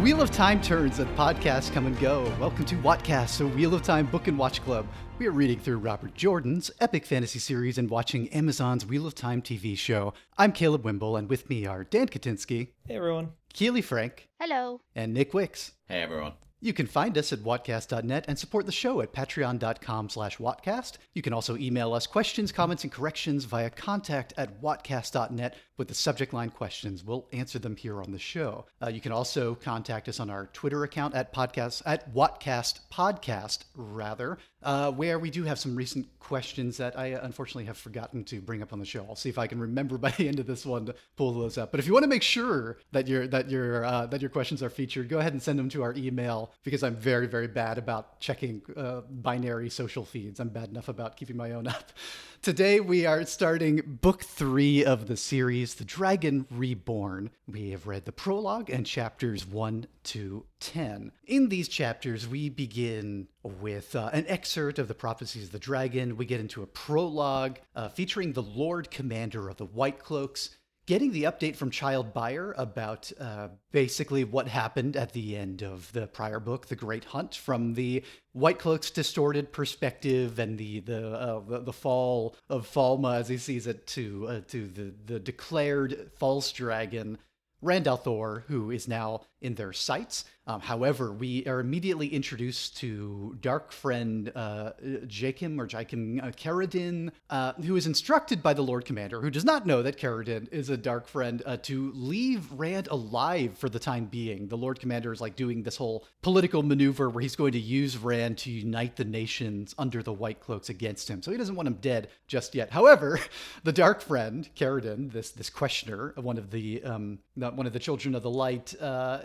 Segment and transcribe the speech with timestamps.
[0.00, 2.22] wheel of time turns and podcasts come and go.
[2.40, 4.86] Welcome to Whatcast, a Wheel of Time book and watch club.
[5.18, 9.42] We are reading through Robert Jordan's epic fantasy series and watching Amazon's Wheel of Time
[9.42, 10.14] TV show.
[10.38, 13.32] I'm Caleb Wimble, and with me are Dan Katinsky, Hey everyone.
[13.52, 14.80] Keely Frank, Hello.
[14.94, 15.72] and Nick Wicks.
[15.86, 16.32] Hey everyone.
[16.62, 20.98] You can find us at Whatcast.net and support the show at patreon.com slash Whatcast.
[21.14, 25.94] You can also email us questions, comments, and corrections via contact at Whatcast.net with the
[25.94, 27.02] subject line questions.
[27.02, 28.66] We'll answer them here on the show.
[28.82, 33.60] Uh, you can also contact us on our Twitter account at podcast at Whatcast Podcast,
[33.74, 38.42] rather, uh, where we do have some recent questions that I unfortunately have forgotten to
[38.42, 39.06] bring up on the show.
[39.08, 41.56] I'll see if I can remember by the end of this one to pull those
[41.56, 41.70] up.
[41.70, 44.62] But if you want to make sure that your that your uh, that your questions
[44.62, 47.78] are featured, go ahead and send them to our email because I'm very very bad
[47.78, 50.40] about checking uh, binary social feeds.
[50.40, 51.92] I'm bad enough about keeping my own up.
[52.42, 57.30] Today we are starting book three of the series, The Dragon Reborn.
[57.46, 61.12] We have read the prologue and chapters one to 10.
[61.26, 66.16] In these chapters, we begin with uh, an excerpt of the Prophecies of the Dragon.
[66.16, 70.56] We get into a prologue uh, featuring the Lord Commander of the White Cloaks
[70.90, 75.92] getting the update from Child Byar about uh, basically what happened at the end of
[75.92, 81.12] the prior book, The Great Hunt, from the White Cloak's distorted perspective and the the
[81.12, 85.20] uh, the, the fall of Falme as he sees it to uh, to the the
[85.20, 87.18] declared false dragon.
[87.62, 90.24] Rand al'Thor, who is now in their sights.
[90.46, 94.72] Um, however, we are immediately introduced to dark friend uh,
[95.06, 99.64] Jaichim or Jaichim uh, uh, who is instructed by the Lord Commander, who does not
[99.64, 104.06] know that Carridin is a dark friend, uh, to leave Rand alive for the time
[104.06, 104.48] being.
[104.48, 107.96] The Lord Commander is like doing this whole political maneuver where he's going to use
[107.96, 111.22] Rand to unite the nations under the White Cloaks against him.
[111.22, 112.70] So he doesn't want him dead just yet.
[112.70, 113.20] However,
[113.62, 118.14] the dark friend Carridin, this this questioner, one of the um, one of the children
[118.14, 119.20] of the light, uh,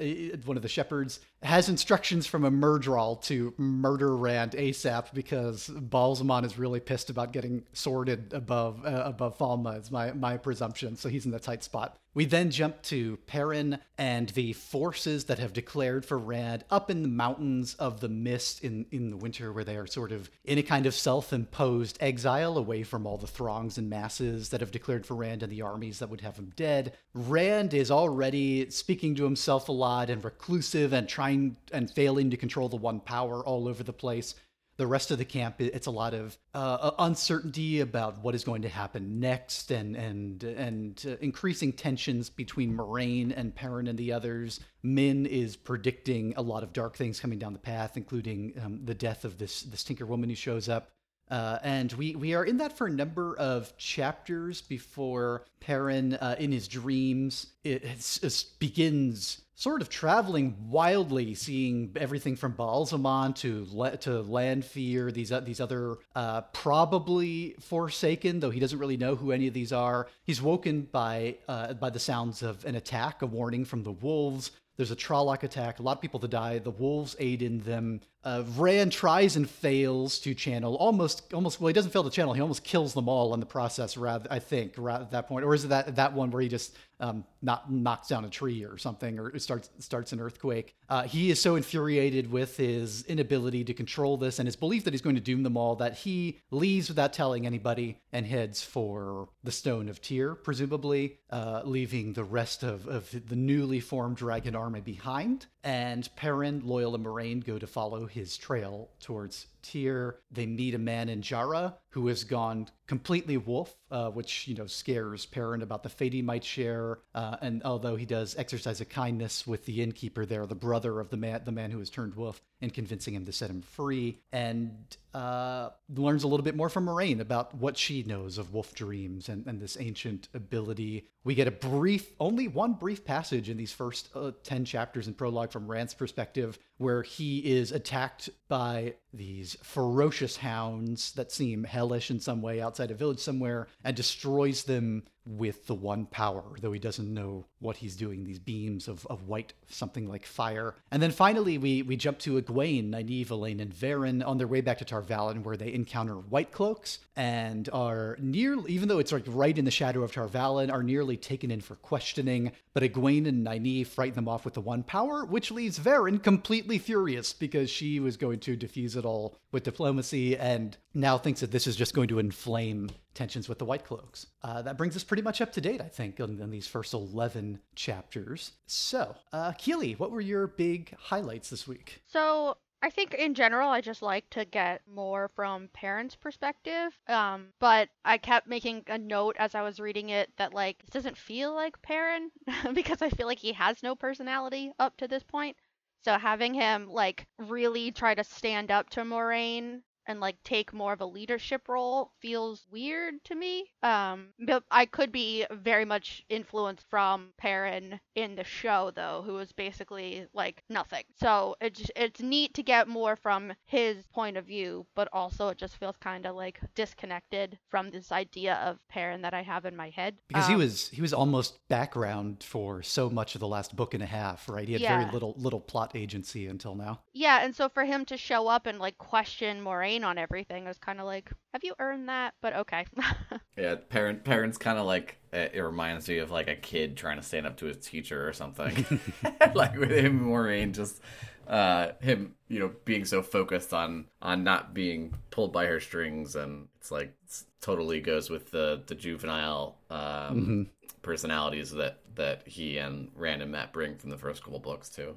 [0.46, 6.46] one of the shepherds, has instructions from a Myrddraal to murder Rand ASAP because Ba'alzamon
[6.46, 9.76] is really pissed about getting sorted above uh, above Falme.
[9.78, 10.96] It's my my presumption.
[10.96, 11.98] So he's in the tight spot.
[12.16, 17.02] We then jump to Perrin and the forces that have declared for Rand up in
[17.02, 20.58] the mountains of the mist in, in the winter, where they are sort of in
[20.58, 24.72] a kind of self imposed exile away from all the throngs and masses that have
[24.72, 26.94] declared for Rand and the armies that would have him dead.
[27.14, 32.38] Rand is already speaking to himself a lot and reclusive and trying and failing to
[32.38, 34.36] control the one power all over the place
[34.78, 38.62] the rest of the camp it's a lot of uh, uncertainty about what is going
[38.62, 44.12] to happen next and and and uh, increasing tensions between Moiraine and Perrin and the
[44.12, 44.60] others.
[44.84, 48.96] Min is predicting a lot of dark things coming down the path including um, the
[48.96, 50.92] death of this this tinker woman who shows up.
[51.30, 56.36] Uh, and we, we are in that for a number of chapters before Perrin, uh,
[56.38, 63.36] in his dreams, it, it, it begins sort of traveling wildly, seeing everything from Ba'alzamon
[63.36, 68.98] to Le- to Lanfear, these uh, these other uh, probably Forsaken, though he doesn't really
[68.98, 70.08] know who any of these are.
[70.24, 74.52] He's woken by uh, by the sounds of an attack, a warning from the wolves.
[74.78, 76.60] There's a Trolloc attack, a lot of people to die.
[76.60, 78.02] The wolves aid in them.
[78.26, 81.62] Uh, Rand tries and fails to channel almost, almost.
[81.62, 82.34] Well, he doesn't fail to channel.
[82.34, 83.96] He almost kills them all in the process.
[83.96, 86.50] Rather, I think, right at that point, or is it that that one where he
[86.50, 90.76] just um, not knocks down a tree or something, or starts starts an earthquake?
[90.90, 94.94] Uh, he is so infuriated with his inability to control this and his belief that
[94.94, 99.30] he's going to doom them all that he leaves without telling anybody and heads for
[99.44, 104.56] the Stone of Tyr, presumably, uh, leaving the rest of, of the newly formed dragon
[104.56, 105.48] army behind.
[105.66, 110.20] And Perrin, Loial, and Moiraine go to follow his trail towards Tyr.
[110.32, 114.68] They meet a man in Jarra who has gone completely wolf, uh, which you know
[114.68, 117.00] scares Perrin about the fate he might share.
[117.16, 121.10] Uh, and although he does exercise a kindness with the innkeeper there, the brother of
[121.10, 124.20] the man, the man who has turned wolf, in convincing him to set him free,
[124.32, 128.74] and uh, learns a little bit more from Moiraine about what she knows of wolf
[128.74, 131.08] dreams and, and this ancient ability.
[131.24, 135.14] We get a brief, only one brief passage in these first uh, 10 chapters in
[135.14, 142.12] prologue from Rand's perspective, where he is attacked by these ferocious hounds that seem hellish
[142.12, 146.72] in some way outside a village somewhere and destroys them with the one power, though
[146.72, 150.76] he doesn't know what he's doing, these beams of, of white, something like fire.
[150.92, 154.62] And then finally, we, we jump to Egwene, Nynaeve, Elayne, and Verin on their way
[154.62, 159.12] back to Tar Valon, where they encounter white cloaks and are near, even though it's
[159.12, 162.52] like right in the shadow of Tar Valon, are nearly taken in for questioning.
[162.74, 166.78] But Egwene and Nynaeve frighten them off with the one power, which leaves Verin completely
[166.78, 171.52] furious because she was going to defuse it all with diplomacy and now thinks that
[171.52, 174.28] this is just going to inflame tensions with the White Cloaks.
[174.44, 176.94] Uh, that brings us pretty much up to date, I think, in, in these first
[176.94, 178.52] 11 chapters.
[178.68, 182.02] So, uh, Keely, what were your big highlights this week?
[182.06, 187.00] So I think in general, I just like to get more from Perrin's perspective.
[187.08, 190.92] Um, but I kept making a note as I was reading it that like this
[190.92, 192.30] doesn't feel like Perrin
[192.74, 195.58] because I feel like he has no personality up to this point.
[196.06, 200.94] So having him like really try to stand up to Moiraine and like take more
[200.94, 203.72] of a leadership role feels weird to me.
[203.84, 209.34] Um, but I could be very much influenced from Perrin in the show though, who
[209.34, 211.04] was basically like nothing.
[211.20, 215.58] So it's it's neat to get more from his point of view, but also it
[215.58, 219.76] just feels kind of like disconnected from this idea of Perrin that I have in
[219.76, 220.16] my head.
[220.28, 223.94] Because um, he was he was almost background for so much of the last book
[223.94, 224.68] and a half, right?
[224.68, 225.00] He had yeah.
[225.00, 227.02] very little little plot agency until now.
[227.14, 229.62] Yeah, and so for him to show up and like question
[229.96, 230.66] Moiraine on everything.
[230.66, 232.34] I was kind of like, have you earned that?
[232.42, 232.86] But okay.
[233.58, 237.24] yeah, Perrin Perrin's kind of like it reminds me of like a kid trying to
[237.24, 238.86] stand up to his teacher or something.
[239.54, 241.02] like with him, Moiraine just
[241.48, 246.36] uh him you know being so focused on on not being pulled by her strings
[246.36, 250.64] and it's like it's totally goes with the the juvenile um mm-hmm.
[251.04, 255.16] personalities that that he and rand and mat bring from the first couple books too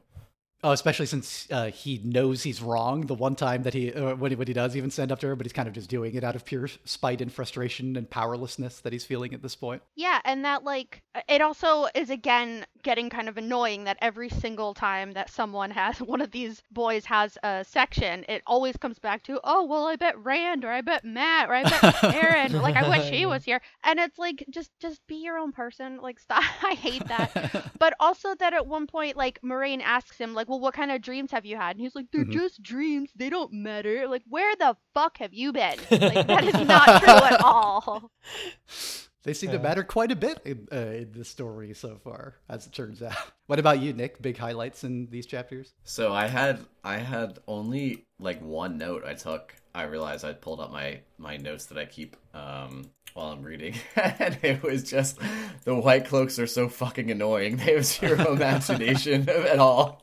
[0.64, 3.02] Oh, especially since uh, he knows he's wrong.
[3.02, 5.28] The one time that he, uh, when he, when he does even stand up to
[5.28, 8.10] her, but he's kind of just doing it out of pure spite and frustration and
[8.10, 9.82] powerlessness that he's feeling at this point.
[9.94, 14.74] Yeah, and that like it also is again getting kind of annoying that every single
[14.74, 19.22] time that someone has one of these boys has a section, it always comes back
[19.24, 22.60] to, oh well, I bet Rand or I bet Mat or I bet Aaron.
[22.60, 26.00] like I wish he was here, and it's like just just be your own person.
[26.02, 26.42] Like stop.
[26.64, 27.70] I hate that.
[27.78, 31.02] but also that at one point, like Moiraine asks him like well, what kind of
[31.02, 31.76] dreams have you had?
[31.76, 32.32] And he's like, they're mm-hmm.
[32.32, 33.10] just dreams.
[33.14, 34.08] They don't matter.
[34.08, 35.78] Like, where the fuck have you been?
[35.90, 38.10] Like, that is not true at all.
[39.24, 42.66] They seem to matter quite a bit in, uh, in the story so far, as
[42.66, 43.12] it turns out.
[43.46, 44.22] What about you, Nick?
[44.22, 45.72] Big highlights in these chapters?
[45.82, 49.54] So I had I had only like one note I took.
[49.74, 53.74] I realized I'd pulled up my my notes that I keep um, while I'm reading,
[53.96, 55.18] and it was just
[55.64, 57.56] the white cloaks are so fucking annoying.
[57.56, 60.02] They have zero imagination at all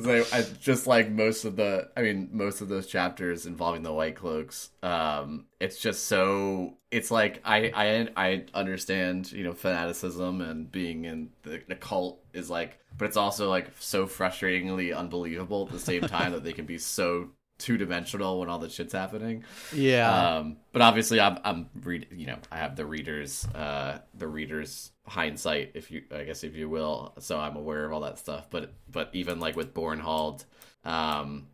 [0.00, 3.82] because I, I just like most of the i mean most of those chapters involving
[3.82, 9.52] the white cloaks um it's just so it's like i i i understand you know
[9.52, 14.96] fanaticism and being in the, the cult is like but it's also like so frustratingly
[14.96, 17.28] unbelievable at the same time that they can be so
[17.60, 19.44] two dimensional when all the shit's happening.
[19.72, 20.38] Yeah.
[20.38, 24.90] Um, but obviously, I'm I'm read you know I have the readers uh the readers
[25.06, 28.48] hindsight if you I guess if you will, so I'm aware of all that stuff.
[28.50, 30.44] But but even like with Bornhald,
[30.84, 31.46] um,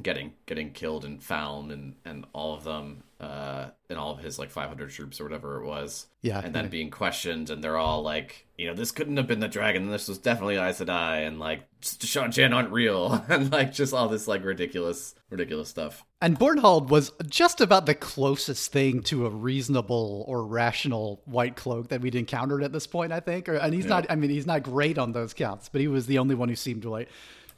[0.00, 4.38] getting getting killed and found and and all of them uh and all of his
[4.38, 6.06] like 500 troops or whatever it was.
[6.22, 6.40] Yeah.
[6.42, 6.70] And then yeah.
[6.70, 9.90] being questioned and they're all like you know this couldn't have been the dragon.
[9.90, 13.24] This was definitely Aes Sedai and like Seanchan aren't real.
[13.32, 16.04] And like just all this like ridiculous ridiculous stuff.
[16.22, 21.88] And Bornhald was just about the closest thing to a reasonable or rational white cloak
[21.88, 23.48] that we'd encountered at this point I think.
[23.48, 23.90] Or and he's yeah.
[23.90, 26.48] not I mean he's not great on those counts but he was the only one
[26.48, 27.08] who seemed to like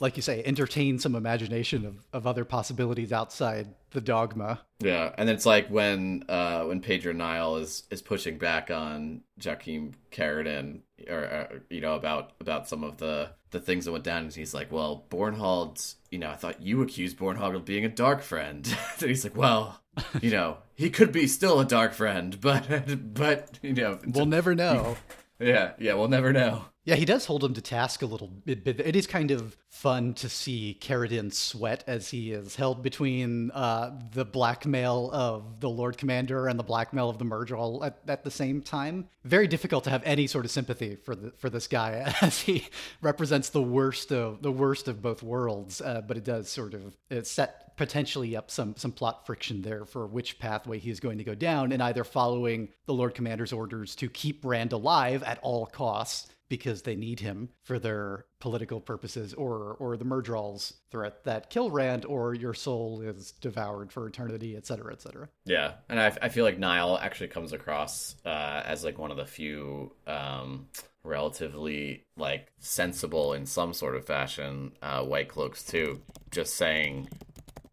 [0.01, 4.61] like you say, entertain some imagination of, of other possibilities outside the dogma.
[4.81, 9.95] Yeah, and it's like when uh, when Pedron Niall is is pushing back on Jaichim
[10.11, 14.25] Carridin, or uh, you know about about some of the the things that went down,
[14.25, 17.89] and he's like, "Well, Bornhald, you know, I thought you accused Bornhald of being a
[17.89, 18.67] dark friend."
[19.01, 19.81] and he's like, "Well."
[20.21, 24.55] you know, he could be still a dark friend, but but you know, we'll never
[24.55, 24.97] know.
[25.41, 26.67] Yeah, yeah, we'll never know.
[26.87, 28.79] Yeah, he does hold him to task a little bit.
[28.79, 33.99] It is kind of fun to see Carridin sweat as he is held between uh,
[34.13, 38.31] the blackmail of the Lord Commander and the blackmail of the Myrddraal at, at the
[38.31, 39.09] same time.
[39.25, 42.69] Very difficult to have any sort of sympathy for the, for this guy as he
[43.01, 45.81] represents the worst of the worst of both worlds.
[45.81, 46.95] Uh, but it does sort of
[47.27, 51.25] set potentially up some some plot friction there for which pathway he is going to
[51.25, 55.65] go down, and either following the Lord Commander's orders to keep Rand alive at all
[55.65, 61.51] costs because they need him for their political purposes, or or the Myrddraal's threat that
[61.51, 65.29] kill Rand, or your soul is devoured for eternity, etc., etc.
[65.45, 69.17] Yeah, and I, I feel like Niall actually comes across uh, as like one of
[69.17, 70.69] the few um,
[71.03, 77.09] relatively like sensible in some sort of fashion uh, white cloaks too, just saying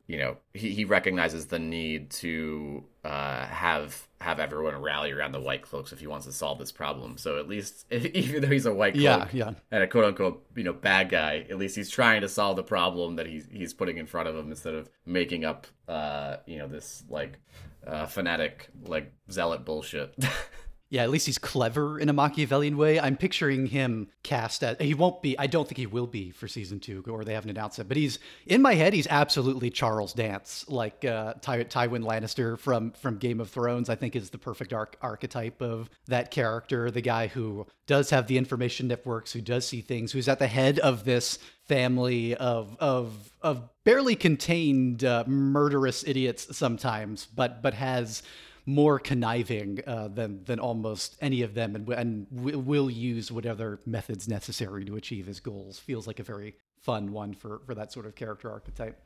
[0.08, 5.40] you know he, he recognizes the need to uh, have have everyone rally around the
[5.40, 7.18] white cloaks if he wants to solve this problem.
[7.18, 9.52] So at least even though he's a white cloak Yeah, yeah.
[9.72, 12.64] and a quote unquote you know bad guy, at least he's trying to solve the
[12.64, 16.58] problem that he's he's putting in front of him instead of making up uh, you
[16.60, 17.40] know this like
[17.86, 20.16] uh, fanatic like zealot bullshit.
[20.92, 23.00] Yeah, at least he's clever in a Machiavellian way.
[23.00, 24.82] I'm picturing him cast at.
[24.82, 25.40] He won't be.
[25.40, 27.88] I don't think he will be for season two, or they haven't announced it.
[27.88, 28.92] But he's in my head.
[28.92, 33.88] He's absolutely Charles Dance, like uh, Ty, Tywin Lannister from from Game of Thrones.
[33.90, 36.92] I think is the perfect arch- archetype of that character.
[36.92, 40.48] The guy who does have the information networks, who does see things, who's at the
[40.48, 47.76] head of this family of of of barely contained uh, murderous idiots sometimes, but but
[47.76, 48.24] has
[48.66, 54.28] more conniving uh, than than almost any of them, and and will use whatever methods
[54.28, 55.80] necessary to achieve his goals.
[55.80, 59.00] Feels like a very fun one for for that sort of character archetype.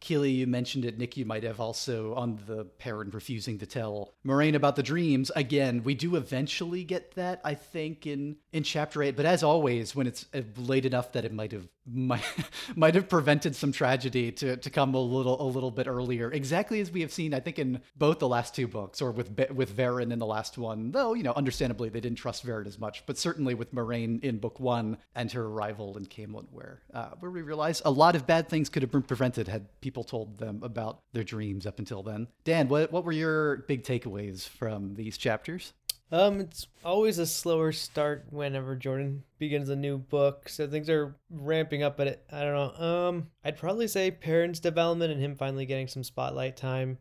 [0.00, 0.98] Keely, you mentioned it.
[0.98, 5.30] Nick, you might have also on the Perrin refusing to tell Moiraine about the dreams.
[5.36, 9.16] Again, we do eventually get that, I think, in in chapter eight.
[9.16, 12.24] But as always, when it's uh, late enough that it might have might,
[12.76, 16.30] might have prevented some tragedy to, to come a little a little bit earlier.
[16.30, 19.28] Exactly as we have seen, I think, in both the last two books, or with
[19.52, 20.92] with Verin in the last one.
[20.92, 23.04] Though you know, understandably, they didn't trust Verin as much.
[23.06, 27.30] But certainly with Moiraine in book one and her arrival in Caemlyn, where uh, where
[27.30, 30.60] we realize a lot of bad things could have been prevented had people told them
[30.62, 32.28] about their dreams up until then.
[32.44, 35.72] Dan, what what were your big takeaways from these chapters?
[36.12, 41.16] Um, it's always a slower start whenever Jordan begins a new book, so things are
[41.30, 41.96] ramping up.
[41.96, 42.86] But it, I don't know.
[42.86, 46.98] Um, I'd probably say Perrin's development and him finally getting some spotlight time.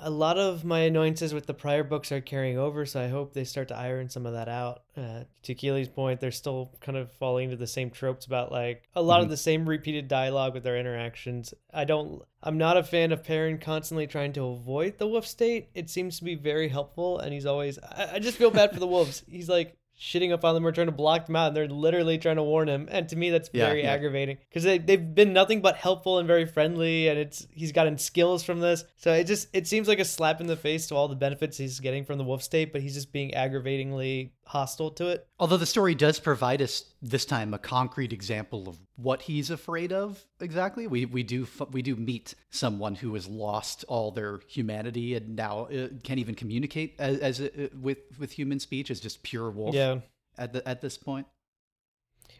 [0.00, 3.32] A lot of my annoyances with the prior books are carrying over, so I hope
[3.32, 4.82] they start to iron some of that out.
[4.96, 8.88] Uh, to Keely's point, they're still kind of falling into the same tropes about like
[8.94, 11.54] a lot of the same repeated dialogue with their interactions.
[11.72, 12.22] I don't.
[12.42, 15.68] I'm not a fan of Perrin constantly trying to avoid the wolf state.
[15.74, 17.78] It seems to be very helpful, and he's always.
[17.78, 19.24] I, I just feel bad for the wolves.
[19.28, 22.18] He's like shitting up on them or trying to block them out and they're literally
[22.18, 22.88] trying to warn him.
[22.90, 23.92] And to me that's Yeah, very yeah.
[23.92, 24.38] aggravating.
[24.48, 28.42] Because they, they've been nothing but helpful and very friendly and it's he's gotten skills
[28.44, 28.84] from this.
[28.96, 31.56] So it just it seems like a slap in the face to all the benefits
[31.56, 35.26] he's getting from the wolf state but he's just being aggravatingly hostile to it.
[35.40, 39.92] Although the story does provide us this time a concrete example of what he's afraid
[39.92, 45.14] of exactly, we we do we do meet someone who has lost all their humanity
[45.14, 49.22] and now uh, can't even communicate as, as uh, with with human speech as just
[49.22, 49.74] pure wolf.
[49.74, 50.00] yeah
[50.38, 51.26] At the, at this point,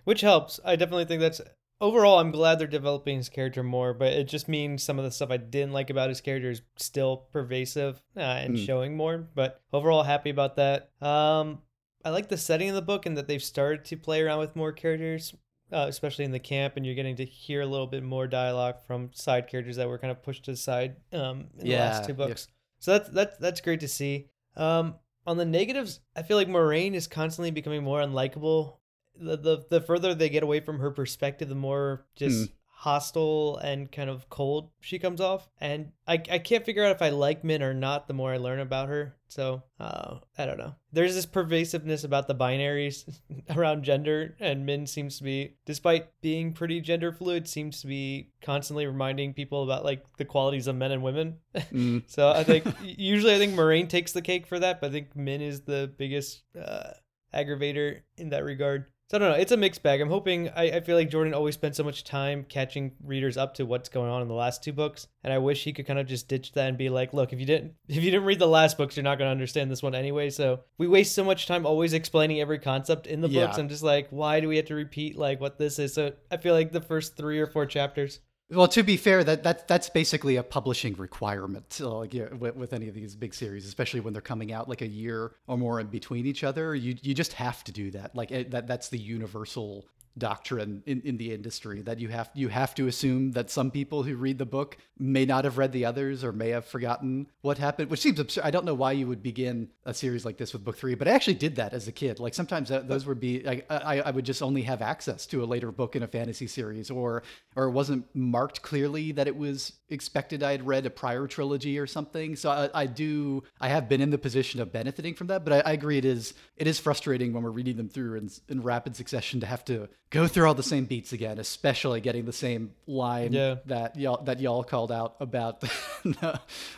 [0.04, 1.40] which helps i definitely think that's
[1.80, 5.10] overall i'm glad they're developing his character more but it just means some of the
[5.10, 8.64] stuff i didn't like about his character is still pervasive uh, and Mm.
[8.66, 11.60] showing more but overall happy about that um
[12.06, 14.56] i like the setting of the book and that they've started to play around with
[14.56, 15.34] more characters
[15.72, 18.76] uh, especially in the camp and you're getting to hear a little bit more dialogue
[18.86, 22.04] from side characters that were kind of pushed to the side um in the last
[22.04, 22.16] two yeah.
[22.16, 22.48] books.
[22.78, 24.28] So that's that's that's great to see.
[24.56, 24.94] Um
[25.26, 28.76] on the negatives i feel like moiraine is constantly becoming more unlikable.
[29.18, 33.90] The, the the further they get away from her perspective, the more just hostile and
[33.90, 35.48] kind of cold she comes off.
[35.62, 38.36] And I, I can't figure out if I like Min or not the more I
[38.36, 39.16] learn about her.
[39.28, 40.74] So uh, I don't know.
[40.92, 43.08] There's this pervasiveness about the binaries
[43.56, 48.30] around gender, and Min seems to be, despite being pretty gender fluid, seems to be
[48.42, 51.38] constantly reminding people about like the qualities of men and women.
[51.54, 52.04] Mm.
[52.08, 55.16] So I think usually I think Moiraine takes the cake for that, but I think
[55.16, 56.90] Min is the biggest uh,
[57.34, 58.86] aggravator in that regard.
[59.08, 59.36] So I don't know.
[59.38, 60.00] It's a mixed bag.
[60.00, 60.48] I'm hoping.
[60.48, 63.88] I, I feel like Jordan always spent so much time catching readers up to what's
[63.88, 66.26] going on in the last two books, and I wish he could kind of just
[66.26, 68.76] ditch that and be like, "Look, if you didn't, if you didn't read the last
[68.76, 71.66] books, you're not going to understand this one anyway." So we waste so much time
[71.66, 73.46] always explaining every concept in the Yeah.
[73.46, 73.58] books.
[73.58, 75.94] I'm just like, why do we have to repeat like what this is?
[75.94, 78.18] So I feel like the first three or four chapters
[78.48, 82.72] Well, to be fair, that, that that's basically a publishing requirement, uh, yeah, with, with
[82.72, 85.80] any of these big series, especially when they're coming out like a year or more
[85.80, 86.72] in between each other.
[86.72, 88.14] You you just have to do that.
[88.14, 89.86] Like it, that that's the universal
[90.18, 94.02] doctrine in, in the industry that you have you have to assume that some people
[94.02, 97.58] who read the book may not have read the others or may have forgotten what
[97.58, 98.42] happened which seems absurd.
[98.44, 101.06] I don't know why you would begin a series like this with book three but
[101.06, 102.18] i actually did that as a kid.
[102.18, 105.44] Like sometimes that, those would be like I, I would just only have access to
[105.44, 107.22] a later book in a fantasy series or
[107.54, 111.78] or it wasn't marked clearly that it was expected i had read a prior trilogy
[111.78, 112.36] or something.
[112.36, 115.52] So i, I do i have been in the position of benefiting from that but
[115.52, 118.62] I, I agree it is it is frustrating when we're reading them through in, in
[118.62, 122.32] rapid succession to have to go through all the same beats again especially getting the
[122.32, 123.56] same line Yeah.
[123.66, 125.64] that y'all that y'all called out about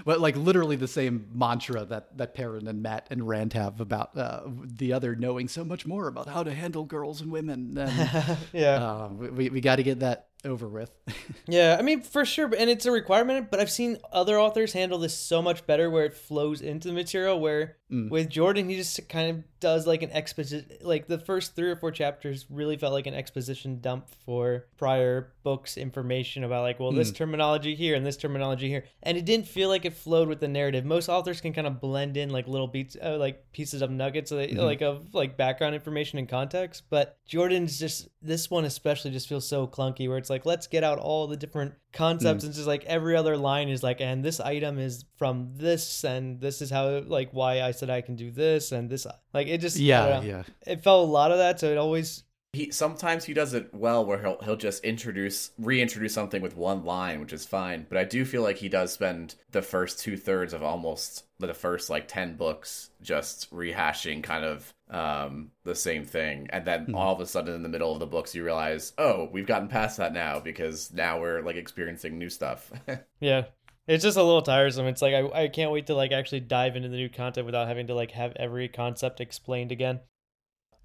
[0.04, 4.16] but like literally the same mantra that that Perrin and Mat and Rand have about
[4.16, 8.38] uh, the other knowing so much more about how to handle girls and women and
[8.52, 8.82] yeah.
[8.84, 10.90] uh, we, we got to get that over with.
[11.50, 13.50] Yeah, I mean for sure, and it's a requirement.
[13.50, 16.94] But I've seen other authors handle this so much better, where it flows into the
[16.94, 17.40] material.
[17.40, 18.10] Where Mm.
[18.10, 20.70] with Jordan, he just kind of does like an exposition.
[20.82, 25.32] Like the first three or four chapters really felt like an exposition dump for prior
[25.42, 29.48] books information about like, well, this terminology here and this terminology here, and it didn't
[29.48, 30.84] feel like it flowed with the narrative.
[30.84, 34.32] Most authors can kind of blend in like little beats, uh, like pieces of nuggets,
[34.32, 36.82] uh, like of like background information and context.
[36.90, 40.84] But Jordan's just this one especially just feels so clunky, where it's like, let's get
[40.84, 42.46] out all the different concepts hmm.
[42.46, 46.40] and just like every other line is like and this item is from this and
[46.40, 49.58] this is how like why i said i can do this and this like it
[49.58, 50.44] just yeah, yeah.
[50.64, 52.22] it felt a lot of that so it always
[52.54, 56.82] He sometimes he does it well where he'll he'll just introduce reintroduce something with one
[56.82, 57.84] line, which is fine.
[57.86, 61.52] But I do feel like he does spend the first two thirds of almost the
[61.52, 66.48] first like ten books just rehashing kind of um the same thing.
[66.50, 69.28] And then all of a sudden in the middle of the books you realize oh
[69.30, 72.72] we've gotten past that now because now we're like experiencing new stuff.
[73.20, 73.44] Yeah.
[73.86, 74.86] It's just a little tiresome.
[74.86, 77.68] It's like I, I can't wait to like actually dive into the new content without
[77.68, 80.00] having to like have every concept explained again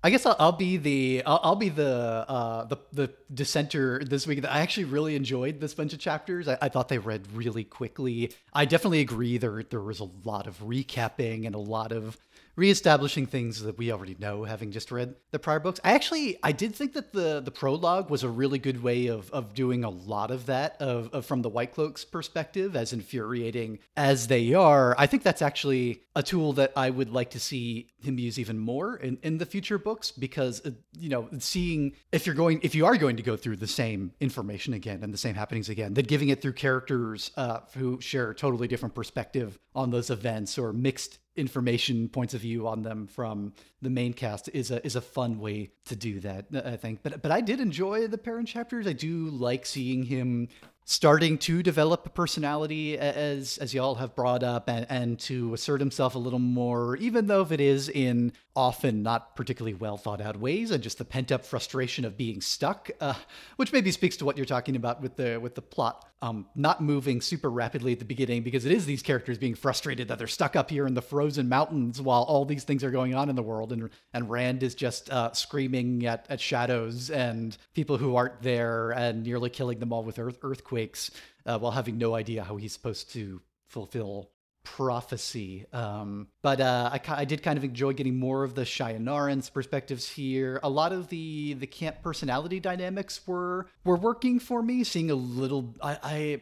[0.06, 4.28] I guess I'll, I'll be the I'll, I'll be the uh, the the dissenter this
[4.28, 4.46] week.
[4.46, 6.48] I actually really enjoyed this bunch of chapters.
[6.50, 8.34] I, I thought they read really quickly.
[8.54, 12.18] I definitely agree there there was a lot of recapping and a lot of
[12.56, 15.80] reestablishing things that we already know, having just read the prior books.
[15.84, 19.32] I actually I did think that the the prologue was a really good way of
[19.32, 23.80] of doing a lot of that of, of from the White Cloaks perspective, as infuriating
[23.96, 24.96] as they are.
[24.98, 28.60] I think that's actually a tool that I would like to see him use even
[28.60, 32.76] more in, in the future books because uh, you know seeing if you're going if
[32.76, 35.94] you are going to go through the same information again and the same happenings again
[35.94, 40.58] then giving it through characters uh, who share a totally different perspective on those events
[40.58, 44.96] or mixed information points of view on them from the main cast is a is
[44.96, 47.00] a fun way to do that I think.
[47.02, 48.88] But but I did enjoy the Perrin chapters.
[48.88, 50.50] I do like seeing him
[50.86, 55.80] starting to develop a personality as as y'all have brought up and, and to assert
[55.80, 60.22] himself a little more even though if it is in often not particularly well thought
[60.22, 63.14] out ways and just the pent up frustration of being stuck uh,
[63.56, 66.82] which maybe speaks to what you're talking about with the with the plot um, not
[66.82, 70.26] moving super rapidly at the beginning because it is these characters being frustrated that they're
[70.26, 73.36] stuck up here in the frozen mountains while all these things are going on in
[73.36, 73.74] the world.
[73.74, 78.92] And and Rand is just uh, screaming at, at shadows and people who aren't there
[78.92, 81.12] and nearly killing them all with earth earthquakes
[81.46, 84.30] uh, while having no idea how he's supposed to fulfill
[84.64, 85.66] prophecy.
[85.74, 90.10] Um, but uh, I, I did kind of enjoy getting more of the Shienarans perspectives
[90.10, 90.60] here.
[90.64, 94.84] A lot of the the camp personality dynamics were were working for me.
[94.84, 95.98] Seeing a little, I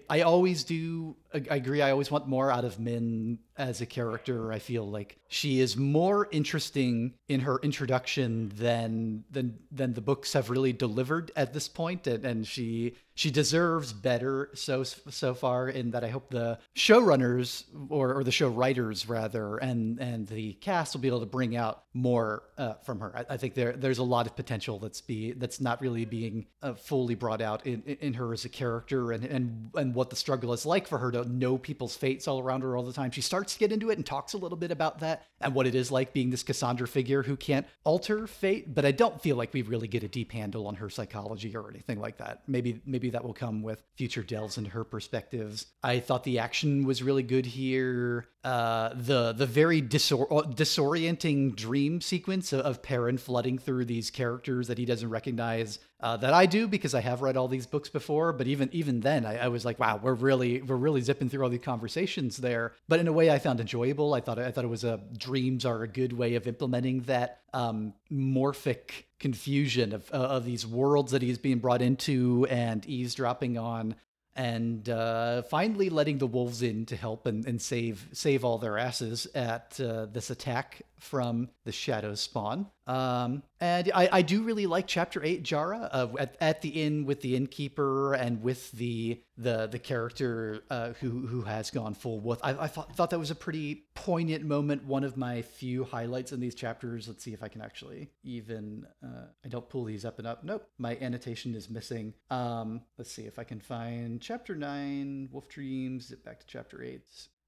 [0.10, 1.16] I, I always do.
[1.34, 1.82] I agree.
[1.82, 4.52] I always want more out of Min as a character.
[4.52, 10.34] I feel like she is more interesting in her introduction than than than the books
[10.34, 15.70] have really delivered at this point, and, and she she deserves better so so far.
[15.70, 20.54] In that, I hope the showrunners or, or the show writers rather, and and the
[20.54, 23.16] cast will be able to bring out more uh, from her.
[23.16, 26.48] I, I think there there's a lot of potential that's be that's not really being
[26.62, 30.10] uh, fully brought out in, in in her as a character, and and and what
[30.10, 32.94] the struggle is like for her to know people's fates all around her all the
[32.94, 33.12] time.
[33.12, 35.68] She starts to get into it and talks a little bit about that and what
[35.68, 38.74] it is like being this Cassandra figure who can't alter fate.
[38.74, 41.70] But I don't feel like we really get a deep handle on her psychology or
[41.70, 42.44] anything like that.
[42.48, 45.68] Maybe maybe that will come with future delves into her perspectives.
[45.84, 48.28] I thought the action was really good here.
[48.44, 54.68] Uh, the the very disor- disorienting dream sequence of, of Perrin flooding through these characters
[54.68, 57.90] that he doesn't recognize uh, that I do because I have read all these books
[57.90, 58.34] before.
[58.34, 61.44] But even even then, I, I was like, wow, we're really we're really zipping through
[61.44, 62.74] all these conversations there.
[62.88, 64.16] But in a way, I found enjoyable.
[64.16, 67.42] I thought I thought it was a dreams are a good way of implementing that
[67.54, 73.60] um, morphic confusion of uh, of these worlds that he's being brought into and eavesdropping
[73.60, 73.94] on
[74.36, 78.78] and uh, finally letting the wolves in to help and, and save save all their
[78.78, 82.68] asses at uh, this attack from the shadow spawn.
[82.86, 87.06] Um, and I, I do really like chapter eight, Jarra, uh, at, at the inn
[87.06, 92.20] with the innkeeper and with the the the character uh, who who has gone full
[92.20, 92.40] wolf.
[92.44, 94.86] I, I thought, thought that was a pretty poignant moment.
[94.86, 97.08] One of my few highlights in these chapters.
[97.08, 98.86] Let's see if I can actually even.
[99.04, 100.44] Uh, I don't pull these up and up.
[100.44, 102.14] Nope, my annotation is missing.
[102.30, 106.08] Um, let's see if I can find chapter nine, Wolf Dreams.
[106.08, 107.02] Zip back to chapter eight.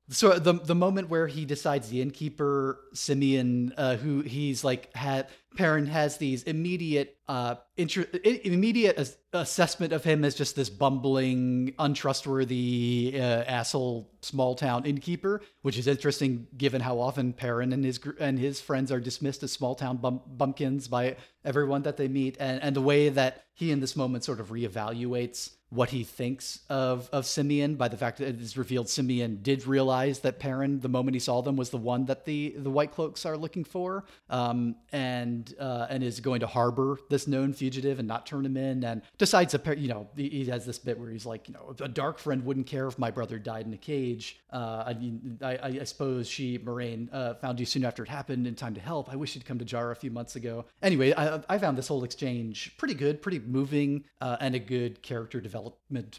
[0.10, 5.28] So the the moment where he decides the innkeeper Simeon, uh, who he's like had
[5.56, 11.74] Perrin has these immediate uh, inter- immediate as- assessment of him as just this bumbling,
[11.80, 17.98] untrustworthy uh, asshole small town innkeeper, which is interesting given how often Perrin and his
[17.98, 22.10] gr- and his friends are dismissed as small town bum- bumpkins by everyone that they
[22.10, 26.04] meet, and and the way that he in this moment sort of reevaluates what he
[26.04, 30.40] thinks of of Simeon by the fact that it is revealed Simeon did realize that
[30.40, 33.36] Perrin, the moment he saw them, was the one that the the White Cloaks are
[33.36, 38.28] looking for, um, and uh, and is going to harbor this known fugitive and not
[38.28, 41.26] turn him in, and decides to you know he he has this bit where he's
[41.26, 44.40] like you know a dark friend wouldn't care if my brother died in a cage.
[44.52, 48.54] Uh, I I, I suppose she Moiraine uh, found you soon after it happened in
[48.54, 49.12] time to help.
[49.12, 50.66] I wish you'd come to Jar a few months ago.
[50.84, 55.02] Anyway, I, I found this whole exchange pretty good, pretty moving, uh, and a good
[55.02, 55.63] character development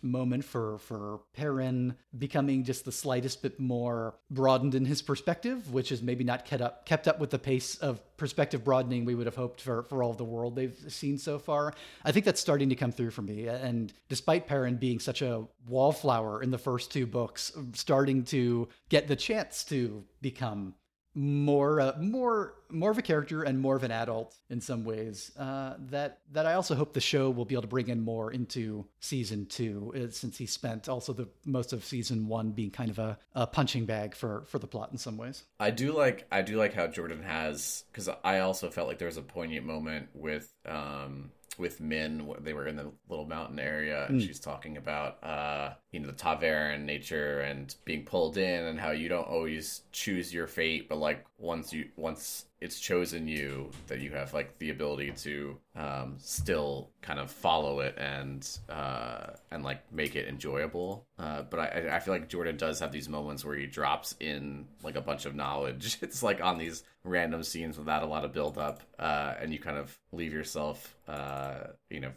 [0.03, 5.91] moment for for Perrin becoming just the slightest bit more broadened in his perspective, which
[5.93, 9.27] is maybe not kept up kept up with the pace of perspective broadening we would
[9.27, 11.75] have hoped for for all of the world they've seen so far.
[12.05, 13.49] I think that's starting to come through for me.
[13.49, 19.09] And despite Perrin being such a wallflower in the first two books, starting to get
[19.09, 20.75] the chance to become
[21.15, 25.31] more uh, more more of a character and more of an adult in some ways
[25.39, 28.33] uh, that that I also hope the show will be able to bring in more
[28.33, 32.91] into season two uh, since he spent also the most of season one being kind
[32.91, 35.45] of a, a punching bag for for the plot in some ways.
[35.61, 39.09] I do like I do like how Jordan has because I also felt like there
[39.09, 44.07] was a poignant moment with um with Min they were in the little mountain area
[44.09, 48.79] and she's talking about uh you know the ta'veren nature and being pulled in and
[48.81, 53.71] how you don't always choose your fate but like once you once it's chosen you
[53.89, 59.27] that you have like the ability to um still kind of follow it and uh
[59.51, 61.07] and like make it enjoyable.
[61.19, 64.67] Uh but I I feel like Jordan does have these moments where he drops in
[64.83, 65.99] like a bunch of knowledge.
[66.03, 69.59] It's like on these random scenes without a lot of build up uh and you
[69.59, 72.13] kind of leave yourself uh you know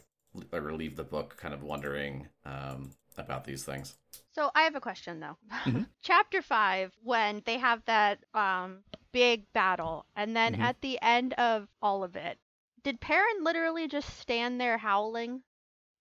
[0.52, 3.96] or leave the book kind of wondering um about these things
[4.38, 5.36] So I have a question though.
[6.02, 10.60] Chapter five, when they have that um big battle, and then Mhm.
[10.60, 12.38] at the end of all of it,
[12.82, 15.42] did Perrin literally just stand there howling?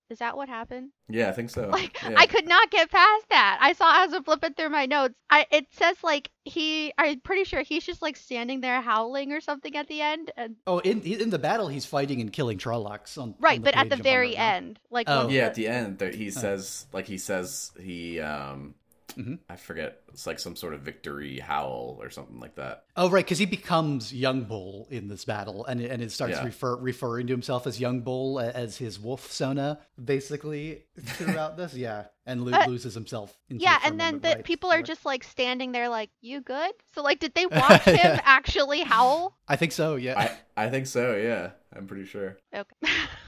[0.10, 0.92] Is that what happened?
[1.10, 2.14] yeah I think so Like yeah.
[2.18, 3.58] I could not get past that.
[3.62, 5.16] I saw as I'm flipping through my notes.
[5.30, 6.94] I it says like he.
[6.98, 10.32] I'm pretty sure he's just like standing there howling or something at the end.
[10.38, 13.76] And oh in in the battle he's fighting and killing Trollocs on right, on but
[13.76, 15.28] at the very end, like Oh.
[15.30, 18.76] yeah the- at the end there, he says like he says he um
[19.18, 19.40] Mhm.
[19.50, 23.26] I forget it's like some sort of victory howl or something like that Oh right,
[23.26, 26.46] because he becomes Young Bull in this battle, and and it starts Yeah.
[26.46, 31.74] refer, referring to himself as Young Bull as his wolf sona, basically throughout this.
[31.88, 33.38] Yeah, and lo- Uh, loses himself.
[33.50, 35.90] Into Yeah, it for a and then the right, people are just like standing there,
[35.90, 38.22] like, "You good?" So like, did they watch him Yeah.
[38.24, 39.38] actually howl?
[39.48, 39.96] I think so.
[39.96, 40.18] Yeah.
[40.56, 42.76] I I think so yeah I'm pretty sure Okay.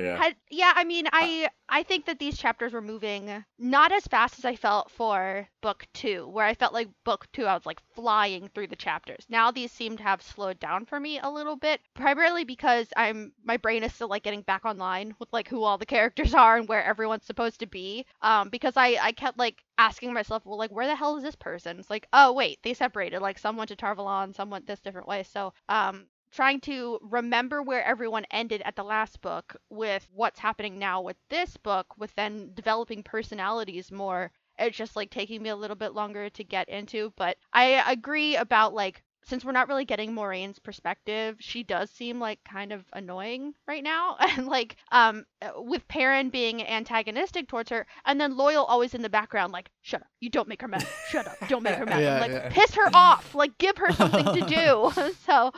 [0.00, 4.38] yeah yeah, I mean, I I think that these chapters were moving not as fast
[4.38, 7.80] as I felt for book two, where I felt like book two I was like
[7.94, 9.24] flying through the chapters.
[9.28, 13.32] Now these seem to have slowed down for me a little bit, primarily because I'm
[13.44, 16.56] my brain is still like getting back online with like who all the characters are
[16.56, 18.04] and where everyone's supposed to be.
[18.22, 21.36] Um, because I I kept like asking myself, well, like where the hell is this
[21.36, 21.78] person?
[21.78, 23.20] It's like, oh wait, they separated.
[23.20, 25.22] Like some went to Tar Valon, some went this different way.
[25.22, 30.78] So um, trying to remember where everyone ended at the last book with what's happening
[30.78, 35.56] now with this book with then developing personalities more it's just like taking me a
[35.56, 39.84] little bit longer to get into but i agree about like since we're not really
[39.84, 44.16] getting Moiraine's perspective, she does seem like kind of annoying right now.
[44.30, 45.24] And like um
[45.56, 50.02] with Perrin being antagonistic towards her and then Loyal always in the background like shut
[50.02, 50.08] up.
[50.20, 50.86] You don't make her mad.
[51.10, 51.36] Shut up.
[51.48, 52.00] Don't make her mad.
[52.00, 52.48] Yeah, like yeah.
[52.50, 53.34] piss her off.
[53.34, 55.12] Like give her something to do.
[55.26, 55.52] so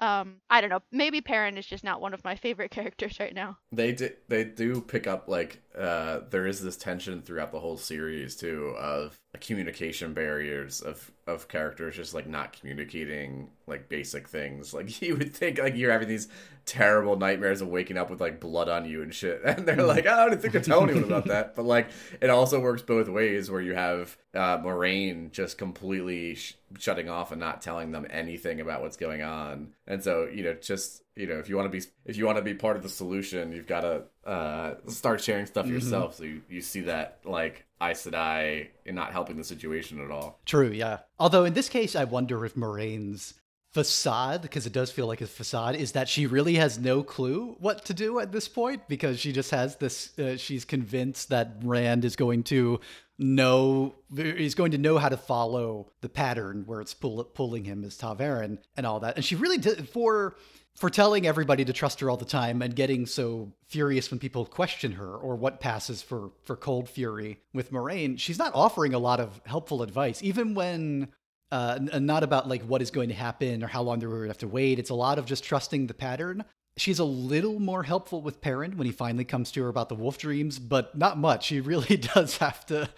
[0.00, 0.82] um I don't know.
[0.90, 3.58] Maybe Perrin is just not one of my favorite characters right now.
[3.72, 7.76] They do, they do pick up like uh, there is this tension throughout the whole
[7.76, 14.74] series too of communication barriers of of characters just like not communicating like basic things.
[14.74, 16.28] Like you would think like you're having these
[16.66, 20.06] terrible nightmares of waking up with like blood on you and shit, and they're like,
[20.06, 21.54] I don't think to tell anyone about that.
[21.56, 21.88] But like
[22.20, 27.30] it also works both ways, where you have uh, Moiraine just completely sh- shutting off
[27.30, 31.26] and not telling them anything about what's going on, and so you know just you
[31.26, 33.52] know if you want to be if you want to be part of the solution
[33.52, 36.16] you've got to uh start sharing stuff yourself.
[36.16, 40.40] So you, you see that like Aes Sedai in not helping the situation at all.
[40.46, 41.00] True, yeah.
[41.18, 43.34] Although in this case, I wonder if Moiraine's
[43.72, 47.56] facade because it does feel like a facade is that she really has no clue
[47.58, 51.56] what to do at this point because she just has this uh, she's convinced that
[51.64, 52.78] rand is going to
[53.18, 57.84] know he's going to know how to follow the pattern where it's pull, pulling him
[57.84, 59.16] as ta'veren and all that.
[59.16, 60.36] And she really did for
[60.76, 64.44] for telling everybody to trust her all the time and getting so furious when people
[64.44, 68.98] question her or what passes for for cold fury with Moiraine, she's not offering a
[68.98, 71.08] lot of helpful advice, even when
[71.52, 74.28] uh, not about like what is going to happen or how long they're going to
[74.28, 74.78] have to wait.
[74.78, 76.44] It's a lot of just trusting the pattern.
[76.76, 79.94] She's a little more helpful with Perrin when he finally comes to her about the
[79.94, 81.46] wolf dreams, but not much.
[81.46, 82.88] She really does have to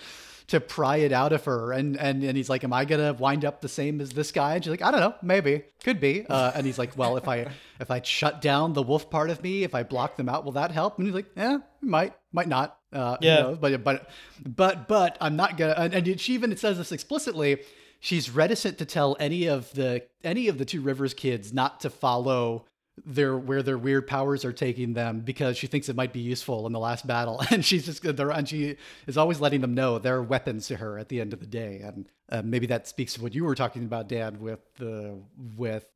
[0.49, 1.73] to pry it out of her.
[1.73, 4.55] And and and he's like, "Am I gonna wind up the same as this guy?"
[4.55, 7.27] And she's like, "I don't know, maybe, could be." Uh, and he's like, "Well, if
[7.29, 7.47] I
[7.81, 10.53] if I shut down the wolf part of me, if I block them out, will
[10.53, 13.37] that help?" And he's like, "Yeah, might, might not." Uh, Yeah.
[13.37, 14.11] You know, but but
[14.45, 15.75] but but I'm not gonna.
[15.77, 17.59] And, and she even says this explicitly.
[17.99, 21.91] She's reticent to tell any of the any of the two rivers kids not to
[21.91, 22.67] follow
[23.05, 26.67] their where their weird powers are taking them because she thinks it might be useful
[26.67, 27.43] in the last battle.
[27.57, 30.99] And she's just they're, and she is always letting them know they're weapons to her
[30.99, 31.81] at the end of the day.
[31.83, 35.19] And uh, maybe that speaks to what you were talking about dan with the
[35.57, 35.87] with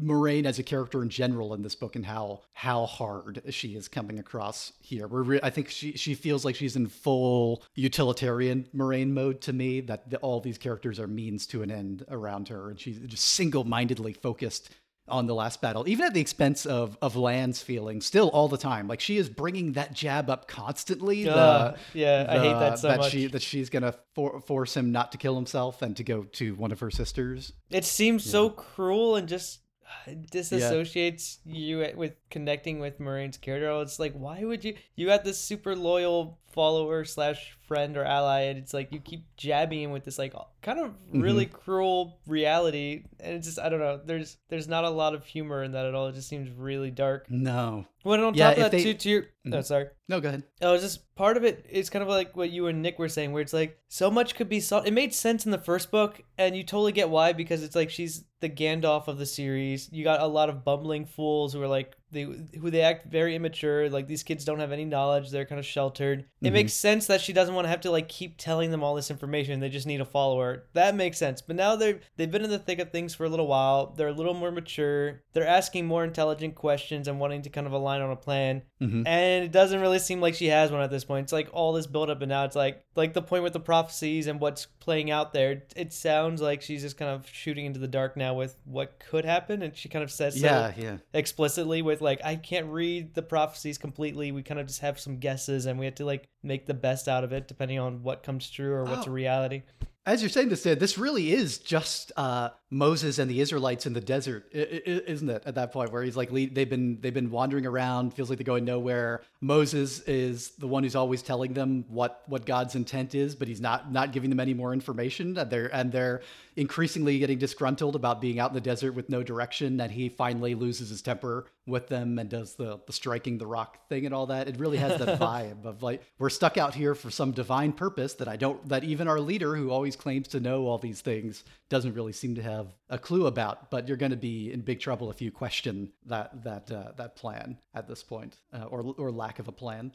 [0.00, 3.88] Moiraine as a character in general in this book and how how hard she is
[3.88, 5.08] coming across here.
[5.08, 9.52] We're re- i think she she feels like she's in full utilitarian Moiraine mode to
[9.52, 12.70] me that the, all these characters are means to an end around her.
[12.70, 14.70] And she's just single-mindedly focused
[15.10, 18.58] on the last battle, even at the expense of of Lan's feeling, still all the
[18.58, 18.88] time.
[18.88, 21.24] Like she is bringing that jab up constantly.
[21.24, 23.10] the- Ugh, yeah, I hate that so much.
[23.10, 26.54] She, that she's gonna for, force him not to kill himself and to go to
[26.54, 27.52] one of her sisters.
[27.70, 29.60] It seems so cruel and just
[30.06, 33.70] uh, disassociates you with connecting with Moiraine's character.
[33.82, 34.74] It's like, why would you?
[34.96, 39.24] You got this super loyal follower slash friend or ally, and it's like you keep
[39.36, 41.20] jabbing him with this like kind of mm-hmm.
[41.20, 44.00] really cruel reality, and it's just I don't know.
[44.04, 46.08] There's there's not a lot of humor in that at all.
[46.08, 47.26] It just seems really dark.
[47.30, 49.88] No, When on Yeah, top of that, they- too, to your no, sorry.
[50.08, 50.42] no, go ahead.
[50.60, 51.64] Oh, it's just part of it.
[51.70, 54.34] It's kind of like what you and Nick were saying, where it's like so much
[54.34, 54.88] could be solved.
[54.88, 57.90] It made sense in the first book, and you totally get why because it's like
[57.90, 59.88] she's the Gandalf of the series.
[59.92, 63.34] You got a lot of bumbling fools who are like they who they act very
[63.36, 63.88] immature.
[63.90, 65.30] Like these kids don't have any knowledge.
[65.30, 66.24] They're kind of sheltered.
[66.40, 66.52] It Mhm.
[66.52, 69.10] makes sense that she doesn't want to have to like keep telling them all this
[69.10, 69.60] information.
[69.60, 70.64] They just need a follower.
[70.74, 71.42] That makes sense.
[71.42, 73.92] But now they're they've been in the thick of things for a little while.
[73.96, 75.22] They're a little more mature.
[75.32, 79.06] They're asking more intelligent questions and wanting to kind of align on a plan Mhm.
[79.06, 81.24] and it doesn't really seem like she has one at this point.
[81.24, 83.60] It's like all this build up, and now it's like like the point with the
[83.60, 85.62] prophecies and what's playing out there.
[85.76, 89.24] It sounds like she's just kind of shooting into the dark now with what could
[89.24, 90.96] happen, and she kind of says so Yeah, yeah.
[91.12, 94.32] explicitly with like I can't read the prophecies completely.
[94.32, 97.08] We kind of just have some guesses, and we have to like make the best
[97.08, 99.12] out of it depending on what comes true or what's a Oh.
[99.12, 99.62] reality.
[100.06, 104.00] As you're saying this, this really is just uh, Moses and the Israelites in the
[104.00, 105.42] desert, isn't it?
[105.44, 108.44] At that point, where he's like, they've been they've been wandering around, feels like they're
[108.44, 109.20] going nowhere.
[109.42, 113.60] Moses is the one who's always telling them what what God's intent is, but he's
[113.60, 115.36] not not giving them any more information.
[115.36, 116.22] And they're and they're
[116.56, 119.78] increasingly getting disgruntled about being out in the desert with no direction.
[119.78, 123.88] And he finally loses his temper with them and does the the striking the rock
[123.88, 124.48] thing and all that.
[124.48, 128.14] It really has that vibe of like we're stuck out here for some divine purpose
[128.14, 131.44] that I don't that even our leader who always claims to know all these things
[131.68, 133.70] doesn't really seem to have a clue about.
[133.70, 137.16] But you're going to be in big trouble if you question that that uh, that
[137.16, 139.92] plan at this point uh, or or lack of a plan.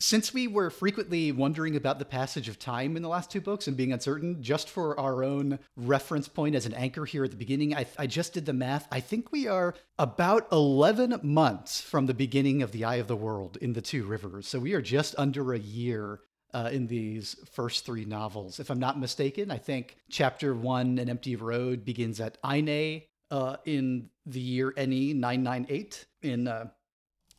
[0.00, 3.68] Since we were frequently wondering about the passage of time in the last two books
[3.68, 7.36] and being uncertain, just for our own reference point as an anchor here at the
[7.36, 8.88] beginning, I, I just did the math.
[8.90, 13.16] I think we are about 11 months from the beginning of The Eye of the
[13.16, 14.48] World in the Two Rivers.
[14.48, 16.20] So we are just under a year
[16.52, 18.58] uh, in these first three novels.
[18.58, 23.56] If I'm not mistaken, I think chapter one, An Empty Road, begins at Aine uh,
[23.64, 26.48] in the year NE 998 in.
[26.48, 26.66] Uh,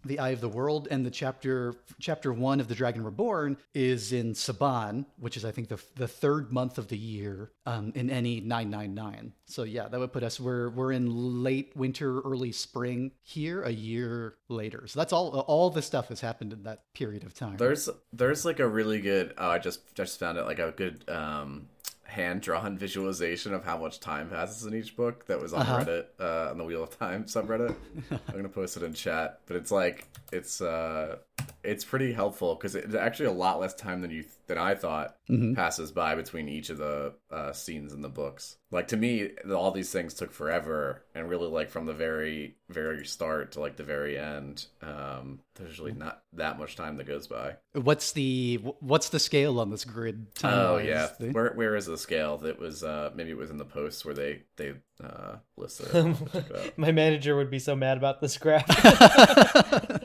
[0.06, 4.13] the Eye of the World, and the chapter chapter one of the Dragon Reborn is
[4.13, 8.10] in Saban, which is I think the the third month of the year um, in
[8.10, 9.34] any nine nine nine.
[9.46, 13.72] So yeah, that would put us we're we're in late winter, early spring here, a
[13.72, 14.86] year later.
[14.88, 17.58] So that's all all the stuff has happened in that period of time.
[17.58, 19.34] There's there's like a really good.
[19.38, 21.68] Oh, I just just found it like a good um
[22.15, 25.80] hand drawn visualization of how much time passes in each book that was on Uh-huh.
[25.86, 27.75] Reddit uh, on the Wheel of Time subreddit.
[28.12, 31.17] I'm gonna post it in chat, but it's like it's uh
[31.63, 35.15] it's pretty helpful because it's actually a lot less time than you than I thought
[35.28, 35.56] Mhm.
[35.56, 38.58] passes by between each of the uh, scenes in the books.
[38.69, 43.06] Like to me, all these things took forever, and really like from the very very
[43.06, 47.26] start to like the very end, um, there's really not that much time that goes
[47.26, 47.56] by.
[47.74, 50.28] What's the what's the scale on this grid?
[50.43, 52.38] Oh yeah, The- where where is the scale?
[52.38, 55.88] That was uh maybe it was in the posts where they they uh listed.
[55.88, 55.95] it.
[55.95, 56.78] I'll check it out.
[56.78, 58.67] My manager would be so mad about this graph.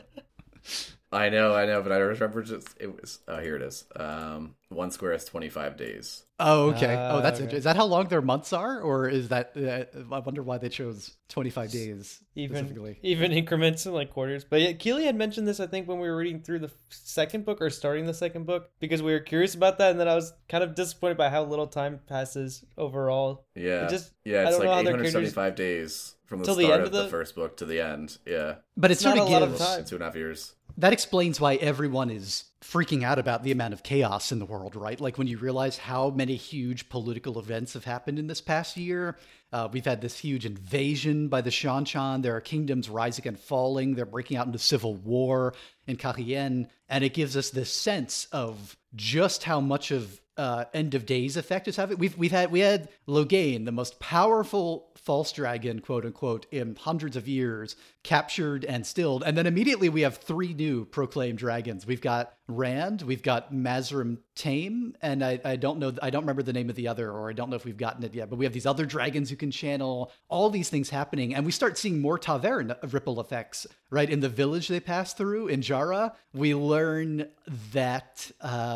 [1.13, 3.19] I know, I know, but I remember just it was.
[3.27, 3.83] Oh, here it is.
[3.97, 6.23] Um, one square is twenty five days.
[6.39, 6.95] Oh, okay.
[6.97, 7.43] Ah, oh, that's okay.
[7.43, 7.57] interesting.
[7.57, 9.51] Is that how long their months are, or is that?
[9.57, 12.97] Uh, I wonder why they chose twenty-five days even specifically.
[13.03, 14.45] even increments and like quarters.
[14.45, 17.43] But yeah, Keely had mentioned this I think when we were reading through the second
[17.43, 20.15] book or starting the second book because we were curious about that, and then I
[20.15, 23.45] was kind of disappointed by how little time passes overall.
[23.53, 25.29] Yeah, It just- yeah, I it's don't know how like eight their hundred characters- seventy
[25.31, 27.03] five days from the Till the start end of of the...
[27.03, 28.17] the- first book to the end.
[28.25, 29.83] Yeah, But it It's sort not of a lot of gives time.
[29.85, 30.53] two and a half years.
[30.81, 34.75] That explains why everyone is freaking out about the amount of chaos in the world,
[34.75, 34.99] right?
[34.99, 39.15] Like when you realize how many huge political events have happened in this past year.
[39.53, 42.23] Uh, we've had this huge invasion by the Seanchan.
[42.23, 43.93] There are kingdoms rising and falling.
[43.93, 45.53] They're breaking out into civil war
[45.85, 46.67] in Cairhien.
[46.89, 51.37] And it gives us this sense of just how much of uh, end of days
[51.37, 51.97] effect is having.
[51.97, 57.15] We've we've had we had Logain, the most powerful false dragon, quote unquote, in hundreds
[57.15, 61.85] of years, captured and stilled, and then immediately we have three new proclaimed dragons.
[61.85, 66.43] We've got Rand, we've got Mazrim Taim, and I, I don't know I don't remember
[66.43, 68.29] the name of the other, or I don't know if we've gotten it yet.
[68.29, 71.51] But we have these other dragons who can channel all these things happening, and we
[71.51, 73.67] start seeing more ta'veren ripple effects.
[73.89, 77.27] Right in the village they pass through in Jarra, we learn
[77.73, 78.31] that.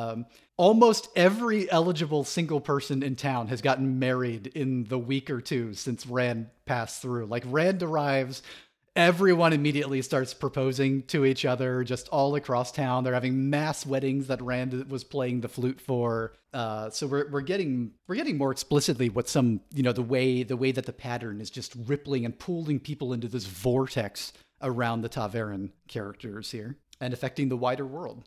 [0.06, 0.26] Um,
[0.58, 5.74] almost every eligible single person in town has gotten married in the week or two
[5.74, 7.26] since Rand passed through.
[7.26, 8.42] Like Rand arrives,
[8.96, 13.04] everyone immediately starts proposing to each other just all across town.
[13.04, 16.34] They're having mass weddings that Rand was playing the flute for.
[16.54, 20.44] Uh, so we're, we're getting we're getting more explicitly what some you know the way
[20.44, 25.02] the way that the pattern is just rippling and pulling people into this vortex around
[25.02, 28.24] the ta'veren characters here and affecting the wider world.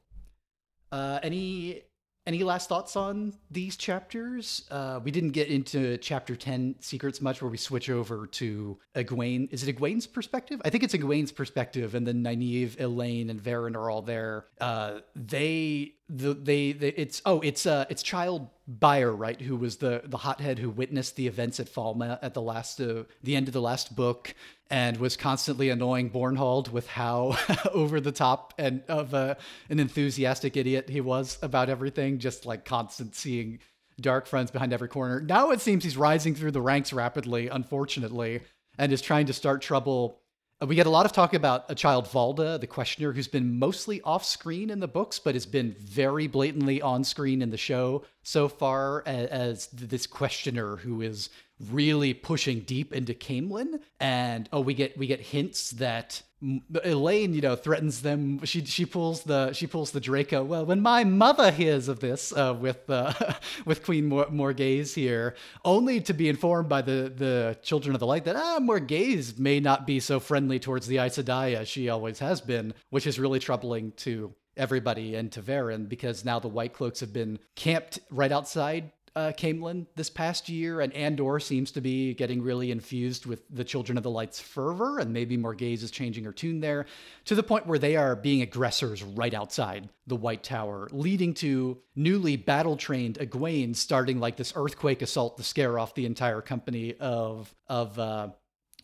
[0.90, 1.82] Uh, any
[2.28, 4.66] any last thoughts on these chapters?
[4.70, 9.50] Uh, we didn't get into chapter 10 secrets much where we switch over to Egwene.
[9.50, 10.60] Is it Egwene's perspective?
[10.62, 14.44] I think it's Egwene's perspective, and then Nynaeve, Elayne, and Verin are all there.
[14.60, 19.40] Uh, they, the, they, they, it's, oh, it's, uh, it's Child Byar, right?
[19.40, 23.04] Who was the, the hothead who witnessed the events at Falme at the last, uh,
[23.22, 24.34] the end of the last book
[24.70, 27.36] and was constantly annoying Bornhald with how
[27.72, 29.34] over the top and of uh,
[29.70, 33.60] an enthusiastic idiot he was about everything, just like constant seeing
[34.00, 35.20] dark friends behind every corner.
[35.20, 38.42] Now it seems he's rising through the ranks rapidly, unfortunately,
[38.78, 40.20] and is trying to start trouble.
[40.60, 43.58] Uh, We get a lot of talk about a child Valda, the questioner, who's been
[43.58, 47.56] mostly off screen in the books, but has been very blatantly on screen in the
[47.56, 51.30] show so far as, as this questioner who is
[51.70, 53.80] really pushing deep into Caemlyn.
[54.00, 58.44] And oh, we get we get hints that Elayne, you know, threatens them.
[58.44, 60.44] She she pulls the she pulls the Draco.
[60.44, 63.12] Well, when my mother hears of this uh, with uh,
[63.64, 68.06] with Queen Mor- Morgase here, only to be informed by the the Children of the
[68.06, 71.88] Light that ah Morgase may not be so friendly towards the Aes Sedai as she
[71.88, 76.48] always has been, which is really troubling to everybody and to Verin because now the
[76.48, 81.70] White Cloaks have been camped right outside uh, Caemlyn this past year, and Andor seems
[81.72, 85.82] to be getting really infused with the Children of the Light's fervor, and maybe Morgase
[85.82, 86.86] is changing her tune there
[87.24, 91.78] to the point where they are being aggressors right outside the White Tower, leading to
[91.94, 96.94] newly battle trained Egwene starting like this earthquake assault to scare off the entire company
[97.00, 98.28] of of uh,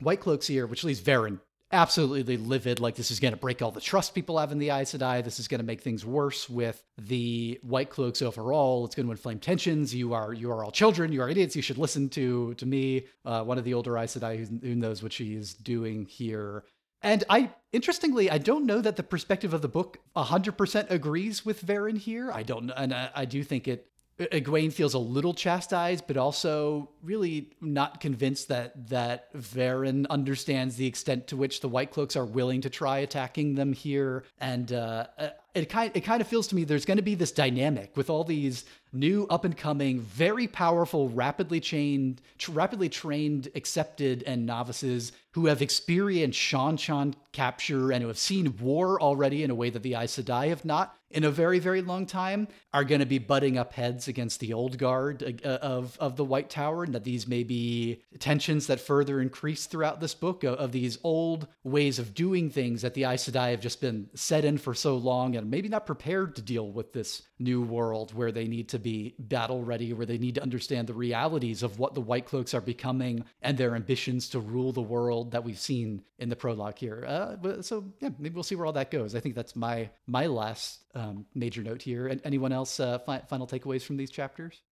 [0.01, 1.41] White Cloaks here, which leaves Verin
[1.75, 2.81] absolutely livid.
[2.81, 5.23] Like this is going to break all the trust people have in the Aes Sedai.
[5.23, 8.87] This is going to make things worse with the White Cloaks overall.
[8.87, 9.95] It's going to inflame tensions.
[9.95, 11.13] You are you are all children.
[11.13, 11.55] You are idiots.
[11.55, 14.75] You should listen to to me, uh, one of the older Aes Sedai who, who
[14.75, 16.65] knows what she is doing here.
[17.05, 21.65] And I, interestingly, I don't know that the perspective of the book 100% agrees with
[21.65, 22.33] Verin here.
[22.33, 22.71] I don't.
[22.71, 28.01] And I, I do think it, Egwene feels a little chastised, but also really not
[28.01, 32.71] convinced that that Verin understands the extent to which the White Cloaks are willing to
[32.71, 34.25] try attacking them here.
[34.39, 35.07] And uh,
[35.55, 38.09] it kind it kind of feels to me there's going to be this dynamic with
[38.09, 44.47] all these new up and coming, very powerful, rapidly trained, tr- rapidly trained, accepted, and
[44.47, 49.71] novices who have experienced Shan capture and who have seen war already in a way
[49.71, 53.07] that the Aes Sedai have not in a very, very long time are going to
[53.07, 56.95] be butting up heads against the old guard uh, of, of the White Tower, and
[56.95, 61.47] that these may be tensions that further increase throughout this book of, of these old
[61.63, 64.97] ways of doing things that the Aes Sedai have just been set in for so
[64.97, 68.81] long and maybe not prepared to deal with this new world where they need to
[68.81, 72.55] be battle ready, where they need to understand the realities of what the White Cloaks
[72.55, 76.79] are becoming and their ambitions to rule the world that we've seen in the prologue
[76.79, 77.05] here.
[77.07, 79.15] Uh, so yeah, maybe we'll see where all that goes.
[79.15, 82.07] I think that's my my last um, major note here.
[82.07, 84.63] And anyone else uh, fi- final takeaways from these chapters?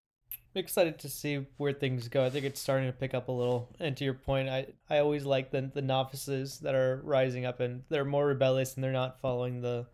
[0.54, 2.24] excited to see where things go.
[2.24, 3.74] I think it's starting to pick up a little.
[3.80, 7.60] And to your point, I, I always like the the novices that are rising up
[7.60, 9.86] and they're more rebellious and they're not following the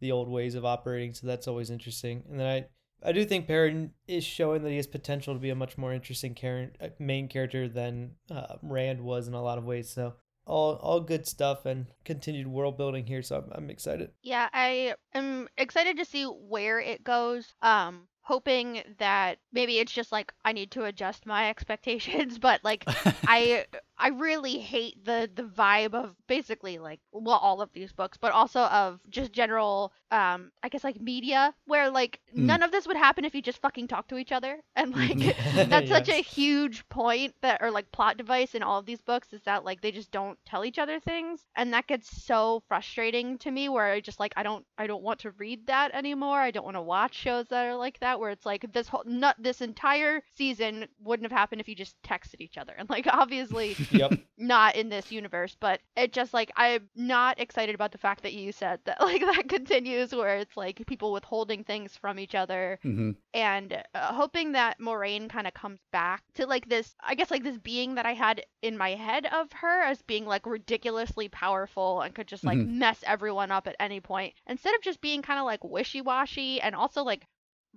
[0.00, 1.14] the old ways of operating.
[1.14, 2.24] So that's always interesting.
[2.28, 2.66] And then I
[3.08, 5.92] I do think Perrin is showing that he has potential to be a much more
[5.92, 6.36] interesting
[6.80, 9.90] uh, main character than uh, Rand was in a lot of ways.
[9.90, 10.14] So
[10.46, 13.22] all all good stuff and continued world building here.
[13.22, 14.10] So I'm, I'm excited.
[14.22, 17.54] Yeah, I am excited to see where it goes.
[17.62, 22.84] Um, hoping that maybe it's just like I need to adjust my expectations, but like
[23.26, 23.66] I
[23.98, 28.32] I really hate the the vibe of basically like well all of these books, but
[28.32, 32.44] also of just general um I guess like media where like mm.
[32.44, 34.58] none of this would happen if you just fucking talk to each other.
[34.82, 35.18] And like
[35.54, 35.88] that's yes.
[35.88, 39.42] such a huge point that or like plot device in all of these books is
[39.44, 43.50] that like they just don't tell each other things and that gets so frustrating to
[43.50, 46.40] me where I just like I don't I don't want to read that anymore.
[46.40, 49.02] I don't want to watch shows that are like that where it's like this whole
[49.06, 52.74] not this entire season wouldn't have happened if you just texted each other.
[52.76, 54.12] And like obviously yep.
[54.38, 58.32] not in this universe, but it just like I'm not excited about the fact that
[58.32, 62.78] you said that like that continues where it's like people withholding things from each other
[62.84, 63.12] mm-hmm.
[63.34, 67.44] and uh, hoping that Moiraine kind of comes back to like this I guess like
[67.44, 72.00] this being that I had in my head of her as being like ridiculously powerful
[72.00, 72.78] and could just like mm-hmm.
[72.78, 76.74] mess everyone up at any point instead of just being kind of like wishy-washy and
[76.74, 77.26] also like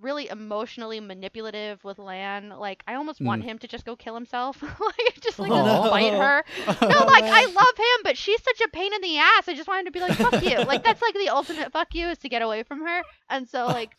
[0.01, 2.49] really emotionally manipulative with Lan.
[2.49, 3.25] Like I almost mm.
[3.25, 4.61] want him to just go kill himself.
[4.61, 6.43] like just like oh, fight her.
[6.81, 9.47] No, like I love him, but she's such a pain in the ass.
[9.47, 10.57] I just want him to be like, fuck you.
[10.57, 13.03] Like that's like the ultimate fuck you is to get away from her.
[13.29, 13.95] And so like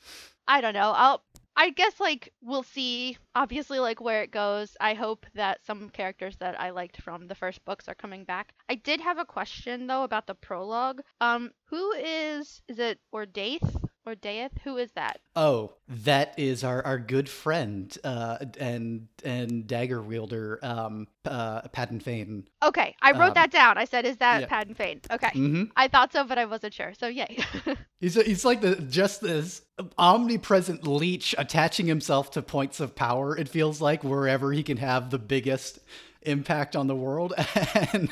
[0.47, 0.92] I don't know.
[0.94, 1.22] I'll
[1.59, 4.76] I guess like we'll see obviously like where it goes.
[4.78, 8.53] I hope that some characters that I liked from the first books are coming back.
[8.68, 11.01] I did have a question though about the prologue.
[11.20, 13.88] Um who is is it Ordeith?
[14.07, 14.52] Or Death?
[14.64, 15.20] Who is that?
[15.34, 21.62] Oh, that is our, our good friend uh, and and dagger wielder, um, uh,
[22.00, 22.46] Fain.
[22.62, 23.78] Okay, I wrote um, that down.
[23.78, 24.46] I said, "Is that yeah.
[24.46, 25.64] Padan Fain?" Okay, mm-hmm.
[25.76, 26.94] I thought so, but I wasn't sure.
[26.98, 27.38] So yay.
[28.00, 29.62] he's he's like the just this
[29.98, 33.36] omnipresent leech attaching himself to points of power.
[33.36, 35.80] It feels like wherever he can have the biggest
[36.26, 37.34] impact on the world.
[37.92, 38.10] And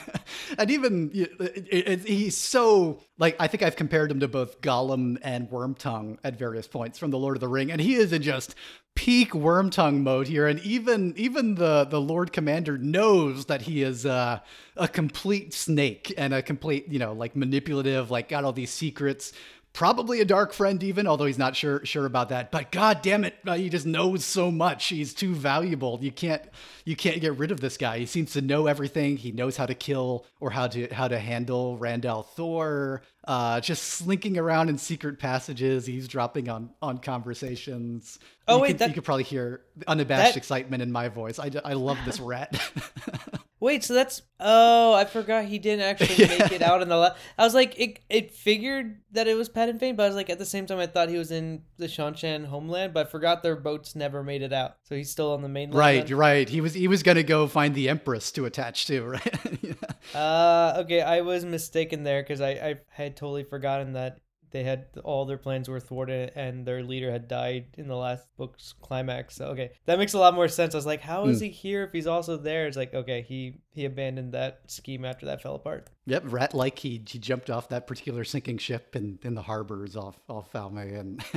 [0.58, 5.18] and even it, it, he's so like I think I've compared him to both Gollum
[5.22, 8.22] and Wormtongue at various points from the Lord of the Ring and he is in
[8.22, 8.54] just
[8.94, 14.06] peak Wormtongue mode here and even even the the Lord Commander knows that he is
[14.06, 14.40] uh,
[14.76, 19.32] a complete snake and a complete you know like manipulative like got all these secrets
[19.75, 22.51] probably a dark friend even although he's not sure sure about that.
[22.51, 24.87] But god damn it uh, he just knows so much.
[24.87, 25.99] He's too valuable.
[26.01, 26.43] You can't
[26.87, 27.99] you can't get rid of this guy.
[27.99, 29.18] He seems to know everything.
[29.18, 33.83] He knows how to kill or how to how to handle Rand thor uh, just
[33.85, 38.18] slinking around in secret passages eavesdropping on on conversations
[38.49, 40.36] oh you wait could, that, you could probably hear unabashed that...
[40.36, 42.61] excitement in my voice i, I love this rat
[43.64, 46.38] Wait, so that's oh, I forgot he didn't actually yeah.
[46.38, 46.99] make it out in the.
[46.99, 50.16] La- I was like, it it figured that it was Padan Fain, but I was
[50.16, 53.11] like, at the same time, I thought he was in the Seanchan homeland, but I
[53.11, 55.78] forgot their boats never made it out, so he's still on the mainland.
[55.78, 56.47] Right, you're right.
[56.47, 59.59] He was he was gonna go find the Empress to attach to, right?
[59.62, 59.72] yeah.
[60.14, 64.18] Uh, okay, I was mistaken there because I I had totally forgotten that
[64.55, 68.24] they had all their plans were thwarted and their leader had died in the last
[68.36, 69.34] book's climax.
[69.34, 70.74] So okay, that makes a lot more sense.
[70.74, 71.46] I was like, how is mm.
[71.46, 72.68] he here if he's also there?
[72.68, 75.90] It's like okay, he he abandoned that scheme after that fell apart.
[76.07, 79.96] Yep, rat like he he jumped off that particular sinking ship in in the harbors
[79.96, 81.24] off off Falme and.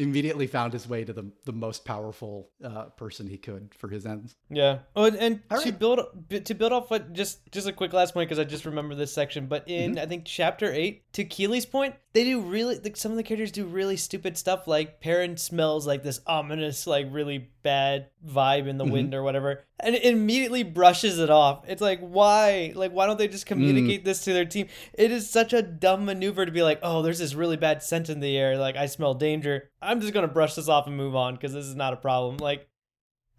[0.00, 4.06] immediately found his way to the the most powerful uh, person he could for his
[4.06, 4.34] ends.
[4.48, 4.78] Yeah.
[4.96, 5.78] Oh, and, and to right.
[5.78, 6.00] build
[6.44, 9.12] to build off what just just a quick last point because I just remember this
[9.12, 9.46] section.
[9.46, 10.02] But in mm-hmm.
[10.02, 13.52] I think chapter eight, to Keeley's point, they do really like some of the characters
[13.52, 14.66] do really stupid stuff.
[14.66, 18.92] Like Perrin smells like this ominous, like really bad vibe in the mm-hmm.
[18.92, 21.64] wind or whatever, and it immediately brushes it off.
[21.68, 22.72] It's like why?
[22.74, 24.04] Like why don't they just communicate mm.
[24.04, 24.68] this to their team?
[24.94, 28.08] It is such a dumb maneuver to be like, oh, there's this really bad scent
[28.08, 28.58] in the air.
[28.58, 29.70] Like I smell danger.
[29.80, 32.36] I'm just gonna brush this off and move on because this is not a problem.
[32.36, 32.68] Like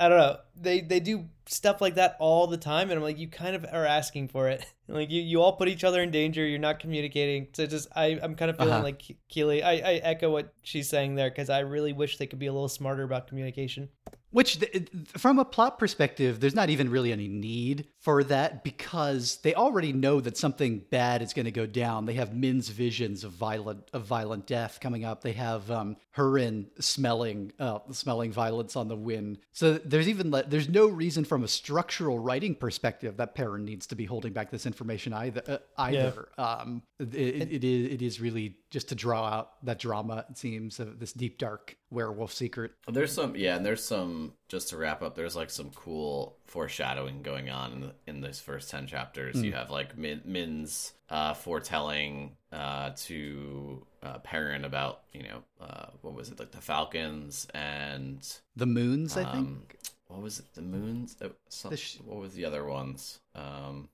[0.02, 0.38] I don't know.
[0.56, 3.66] They they do stuff like that all the time, and I'm like, you kind of
[3.72, 4.66] are asking for it.
[4.88, 6.44] like you, you all put each other in danger.
[6.44, 7.50] You're not communicating.
[7.54, 8.84] So just I I'm kind of feeling Uh-huh.
[8.84, 9.62] like Keely.
[9.62, 12.54] I I echo what she's saying there because I really wish they could be a
[12.54, 13.90] little smarter about communication.
[14.32, 19.38] Which, th- from a plot perspective, there's not even really any need for that because
[19.44, 22.06] they already know that something bad is going to go down.
[22.06, 25.22] They have Min's visions of violent of violent death coming up.
[25.22, 29.38] They have um, Hurin smelling uh, smelling violence on the wind.
[29.52, 33.86] So there's even le- there's no reason from a structural writing perspective that Perrin needs
[33.88, 35.44] to be holding back this information either.
[35.48, 39.78] Uh, either um, it, it, it is it is really just to draw out that
[39.78, 40.26] drama.
[40.28, 42.72] It seems of this deep dark werewolf secret.
[42.88, 44.34] There's some, yeah, and there's some.
[44.52, 48.42] Just to wrap up, there's like some cool foreshadowing going on in, the, in this
[48.42, 49.42] first ten chapters.
[49.42, 55.86] You have like Min, Min's uh, foretelling uh, to uh, Perrin about, you know, uh,
[56.02, 58.20] what was it like the Falcons and
[58.58, 59.78] The moons, I um, think.
[60.08, 60.54] what was it?
[60.54, 61.16] The moons.
[61.22, 63.22] Uh, some, The sh- what was the other ones?
[63.34, 63.88] Um,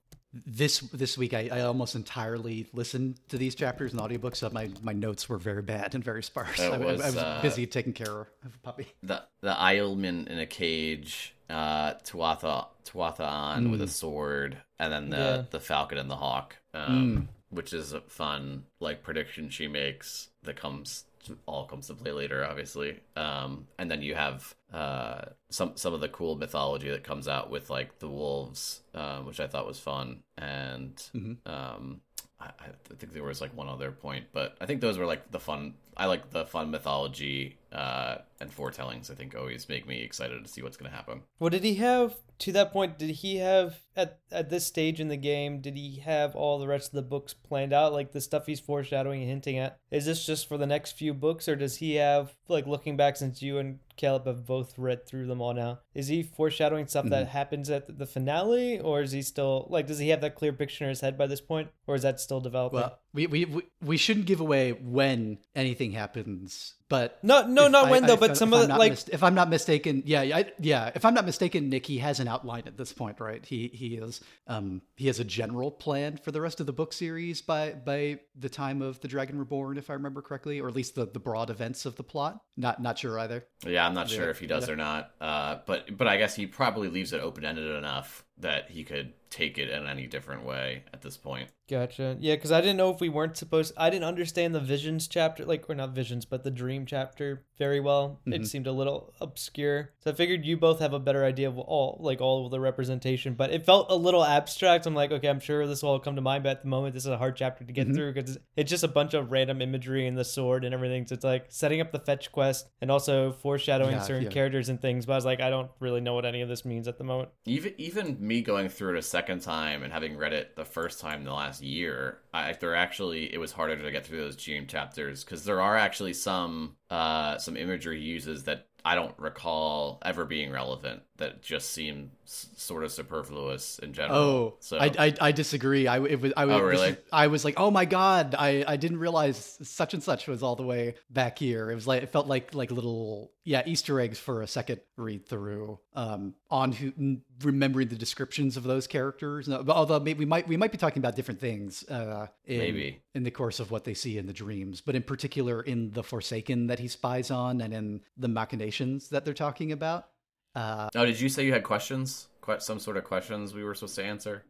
[0.46, 4.70] this this week I, I almost entirely listened to these chapters in audiobooks so my,
[4.82, 6.58] my notes were very bad and very sparse.
[6.58, 8.86] It I, I- was, was uh, busy taking care of a puppy.
[9.02, 15.16] The the Aielman in a cage, uh, Tuatha Tuatha with a sword, and then the
[15.16, 15.42] Yeah.
[15.50, 20.56] the Falcon and the Hawk, um, which is a fun like prediction she makes that
[20.56, 21.04] comes
[21.46, 23.00] all comes to play later, obviously.
[23.16, 27.50] Um, and then you have uh some some of the cool mythology that comes out
[27.50, 31.02] with like the wolves, um, which I thought was fun, and
[31.46, 32.00] um.
[32.40, 35.32] I, I think there was like one other point, but I think those were like
[35.32, 35.74] the fun.
[35.96, 39.10] I like the fun mythology uh, and foretellings.
[39.10, 41.22] I think always make me excited to see what's going to happen.
[41.40, 42.96] Well, did he have to that point?
[42.96, 45.60] Did he have at at this stage in the game?
[45.60, 48.60] Did he have all the rest of the books planned out, like the stuff he's
[48.60, 49.78] foreshadowing and hinting at?
[49.90, 53.16] Is this just for the next few books, or does he have like looking back
[53.16, 55.80] since you and Caleb have both read through them all now?
[55.94, 57.32] Is he foreshadowing stuff that mm-hmm.
[57.32, 59.88] happens at the finale, or is he still like?
[59.88, 62.20] Does he have that clear picture in his head by this point, or is that
[62.20, 62.80] still developing?
[62.80, 67.90] well we, we we shouldn't give away when anything happens but no, no, not I-
[67.90, 68.16] when though.
[68.16, 70.90] But some of I'm the like mis- if I'm not mistaken, yeah, I, yeah.
[70.94, 73.44] If I'm not mistaken, Nick, he has an outline at this point, right?
[73.44, 76.92] He he is um he has a general plan for the rest of the book
[76.92, 80.74] series by by the time of the Dragon Reborn, if I remember correctly, or at
[80.74, 82.40] least the the broad events of the plot.
[82.56, 83.44] Not not sure either.
[83.66, 84.74] Yeah, I'm not sure if he does yeah.
[84.74, 85.10] or not.
[85.20, 89.12] Uh, but but I guess he probably leaves it open ended enough that he could
[89.30, 91.50] take it in any different way at this point.
[91.68, 92.16] Gotcha.
[92.18, 93.74] Yeah, because I didn't know if we weren't supposed.
[93.76, 97.78] I didn't understand the visions chapter, like or not visions, but the dream chapter very
[97.78, 98.20] well.
[98.24, 98.44] It mm-hmm.
[98.44, 101.98] seemed a little obscure, so I figured you both have a better idea of all,
[102.00, 103.34] like all of the representation.
[103.34, 104.86] But it felt a little abstract.
[104.86, 106.94] I'm like, okay, I'm sure this will all come to mind, but at the moment,
[106.94, 107.96] this is a hard chapter to get mm-hmm.
[107.96, 111.06] through because it's just a bunch of random imagery and the sword and everything.
[111.06, 114.30] So it's like setting up the fetch quest and also foreshadowing Yeah, certain yeah.
[114.30, 115.04] characters and things.
[115.04, 117.04] But I was like, I don't really know what any of this means at the
[117.04, 117.28] moment.
[117.44, 121.00] Even even me going through it a second time and having read it the first
[121.00, 124.36] time in the last year, I there actually it was harder to get through those
[124.36, 129.98] dream chapters because there are actually some uh some imagery uses that I don't recall
[130.04, 134.18] ever being relevant that just seem s- sort of superfluous in general.
[134.18, 135.86] Oh, so I, I, I disagree.
[135.86, 136.96] I it was I, Oh, really?
[137.12, 140.56] I was like, oh my god, I, I didn't realize such and such was all
[140.56, 141.70] the way back here.
[141.70, 145.26] It was like it felt like like little yeah Easter eggs for a second read
[145.26, 145.78] through.
[145.94, 149.48] Um, on who n- remembering the descriptions of those characters.
[149.48, 151.82] No, but although maybe we might we might be talking about different things.
[151.88, 153.02] Uh, in, Maybe.
[153.14, 156.02] in the course of what they see in the dreams, but in particular in the
[156.04, 160.06] Forsaken that he spies on, and in the machinations that they're talking about.
[160.54, 162.28] Uh, Oh, did you say you had questions?
[162.44, 164.44] Que- some sort of questions we were supposed to answer?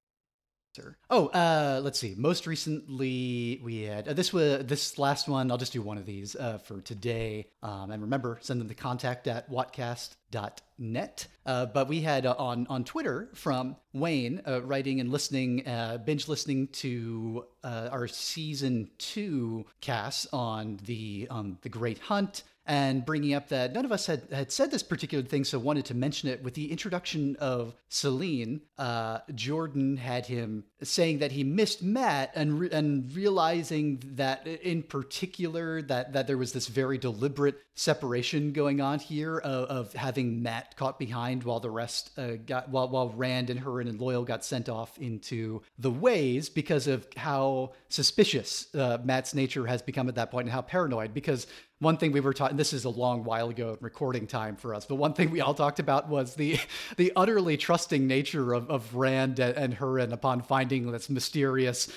[1.11, 2.15] Oh, uh, let's see.
[2.17, 5.51] Most recently, we had uh, this was this last one.
[5.51, 7.47] I'll just do one of these uh, for today.
[7.65, 11.27] Um, and remember, send them to contact at wattcast.net.
[11.47, 15.99] Uh, but we had uh, on on Twitter from Wayne uh, writing and listening, uh,
[15.99, 23.05] binge listening to uh, our season two cast on the on the Great Hunt and
[23.05, 25.95] bringing up that none of us had, had said this particular thing, so wanted to
[25.95, 26.43] mention it.
[26.43, 32.61] With the introduction of Selene, uh, Jordan had him saying that he missed Mat, and
[32.61, 38.81] re- and realizing that in particular that that there was this very deliberate separation going
[38.81, 43.09] on here of, of having Mat caught behind while the rest uh, got while while
[43.11, 48.75] Rand and Hurin and Loial got sent off into the ways because of how suspicious
[48.75, 51.47] uh, Mat's nature has become at that point and how paranoid because
[51.81, 54.75] one thing we were talking this is a long while ago in recording time for
[54.75, 56.59] us but one thing we all talked about was the
[56.97, 61.89] the utterly trusting nature of, of rand and, Hurin upon finding this mysterious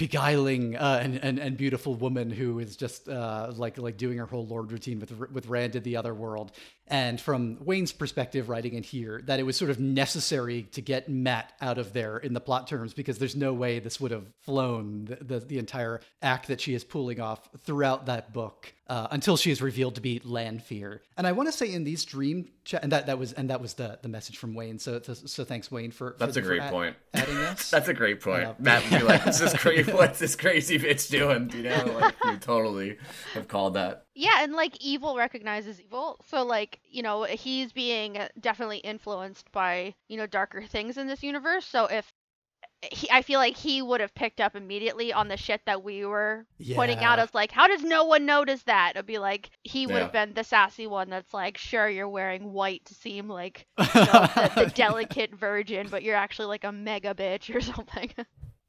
[0.00, 4.24] beguiling uh, and, and and beautiful woman who is just uh, like like doing her
[4.24, 6.52] whole lord routine with with Rand in the other world.
[6.90, 11.08] And from Wayne's perspective, writing it here, that it was sort of necessary to get
[11.08, 14.26] Mat out of there in the plot terms because there's no way this would have
[14.42, 19.06] flown the, the, the entire act that she is pulling off throughout that book uh,
[19.12, 21.00] until she is revealed to be Lanfear.
[21.16, 23.60] And I want to say in these dream chat, and that that was and that
[23.60, 24.80] was the the message from Wayne.
[24.80, 26.96] So so, so thanks Wayne for, for That's a for great add- point.
[27.14, 27.70] Adding this.
[27.70, 28.42] That's a great point.
[28.42, 28.54] Yeah.
[28.58, 29.92] Mat would be like, "What's this crazy?
[29.92, 32.98] What's this crazy bitch doing?" You know, like you totally
[33.34, 34.06] have called that.
[34.20, 36.18] Yeah, and like evil recognizes evil.
[36.28, 41.22] So like, you know, he's being definitely influenced by, you know, darker things in this
[41.22, 41.64] universe.
[41.64, 42.12] So if
[42.82, 46.04] he, I feel like he would have picked up immediately on the shit that we
[46.04, 46.44] were
[46.74, 47.24] pointing out Yeah.
[47.24, 48.92] as like, how does no one notice that?
[48.94, 50.02] It'd be like he would Yeah.
[50.04, 53.84] have been the sassy one that's like, sure, you're wearing white to seem like you
[54.04, 58.10] know, the, the delicate virgin, but you're actually like a mega bitch or something.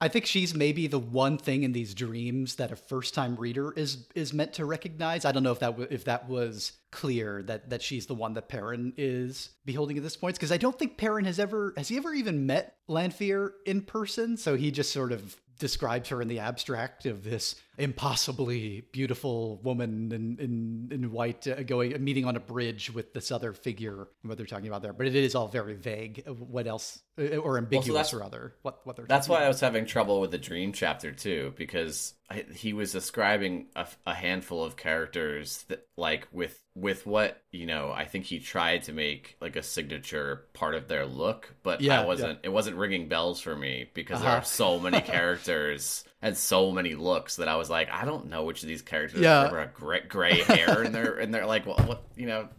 [0.03, 4.07] I think she's maybe the one thing in these dreams that a first-time reader is
[4.15, 5.25] is meant to recognize.
[5.25, 8.33] I don't know if that w- if that was clear that that she's the one
[8.33, 11.87] that Perrin is beholding at this point because I don't think Perrin has ever has
[11.87, 14.37] he ever even met Lanfear in person.
[14.37, 20.11] So he just sort of describes her in the abstract of this impossibly beautiful woman
[20.11, 24.07] in in, in white uh, going meeting on a bridge with this other figure.
[24.23, 26.23] What they're talking about there, but it is all very vague.
[26.27, 28.53] What else uh, or ambiguous that's- or other?
[28.61, 32.13] What what they're That's why I was having trouble with the dream chapter too, because
[32.29, 37.65] I, he was describing a, a handful of characters that, like, with with what you
[37.65, 37.91] know.
[37.91, 42.01] I think he tried to make like a signature part of their look, but Yeah,
[42.01, 42.39] I wasn't.
[42.43, 44.39] It wasn't ringing bells for me because there Uh-huh.
[44.39, 45.01] are so many
[45.45, 48.81] characters and so many looks that I was like, I don't know which of these
[48.81, 49.49] characters Yeah.
[49.49, 52.47] have gray, gray hair, and they're and they're like, what, what, you know.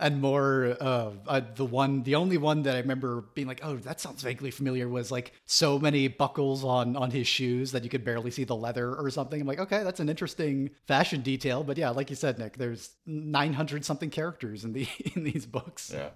[0.00, 3.76] and more uh, uh the one the only one that i remember being like oh
[3.76, 7.88] that sounds vaguely familiar was like so many buckles on on his shoes that you
[7.88, 11.62] could barely see the leather or something i'm like okay that's an interesting fashion detail
[11.62, 15.92] but yeah like you said nick there's 900 something characters in the in these books
[15.94, 16.08] Yeah.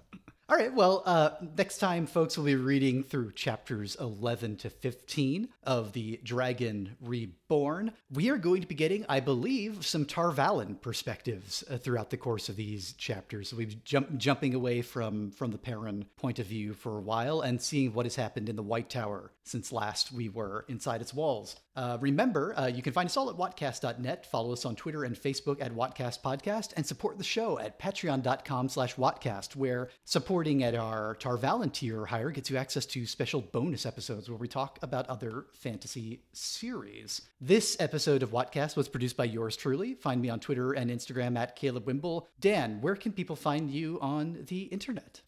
[0.49, 0.73] All right.
[0.73, 6.19] Well, uh, next time, folks, will be reading through chapters 11 to 15 of The
[6.23, 7.91] Dragon Reborn.
[8.11, 12.17] We are going to be getting, I believe, some Tar Valon perspectives uh, throughout the
[12.17, 13.53] course of these chapters.
[13.53, 17.61] We've jump, jumping away from, from the Perrin point of view for a while and
[17.61, 21.55] seeing what has happened in the White Tower since last we were inside its walls.
[21.75, 24.25] Uh, remember, uh, you can find us all at watcast.net.
[24.25, 28.69] Follow us on Twitter and Facebook at Watcast Podcast, and support the show at patreon.com
[28.69, 33.05] slash watcast, where supporting at our Tar Valon tier or higher gets you access to
[33.05, 37.21] special bonus episodes where we talk about other fantasy series.
[37.41, 39.95] This episode of Watcast was produced by yours truly.
[39.95, 42.27] Find me on Twitter and Instagram at Caleb Wimble.
[42.39, 45.21] Dan, where can people find you on the internet?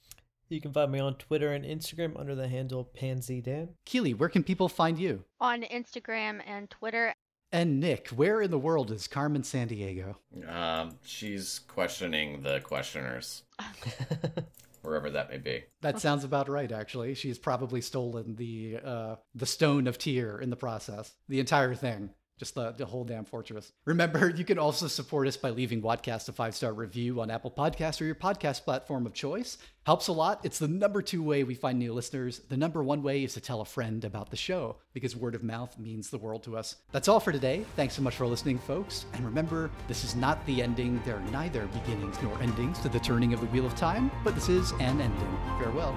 [0.52, 3.70] You can find me on Twitter and Instagram under the handle Pansy Dan.
[3.86, 5.24] Keely, where can people find you?
[5.39, 7.14] On Instagram and Twitter
[7.54, 10.16] And Nick, where in the world is Carmen Sandiego?
[10.47, 13.43] Um, she's questioning the questioners,
[14.82, 15.64] wherever that may be.
[15.82, 17.14] That sounds about right, actually.
[17.14, 21.14] She's probably stolen the uh, the stone of tear in the process.
[21.30, 22.12] The entire thing.
[22.42, 23.72] Just the, the whole damn fortress.
[23.86, 27.52] Remember, you can also support us by leaving Wadcast a five star review on Apple
[27.52, 29.60] Podcasts or your podcast platform of choice.
[29.86, 30.39] Helps a lot.
[30.44, 32.39] It's the number two way we find new listeners.
[32.50, 35.44] The number one way is to tell a friend about the show because word of
[35.44, 36.78] mouth means the world to us.
[36.92, 37.64] That's all for today.
[37.76, 39.06] Thanks so much for listening, folks.
[39.14, 41.00] And remember, this is not the ending.
[41.06, 44.34] There are neither beginnings nor endings to the turning of the Wheel of Time, but
[44.34, 45.38] this is an ending.
[45.60, 45.96] Farewell.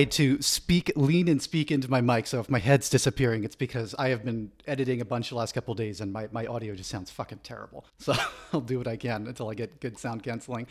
[0.00, 2.26] Try to speak, lean and speak into my mic.
[2.26, 5.52] So if my head's disappearing, it's because I have been editing a bunch the last
[5.52, 7.84] couple days and my, my audio just sounds fucking terrible.
[7.98, 8.14] So
[8.52, 10.66] I'll do what I can until I get good sound canceling.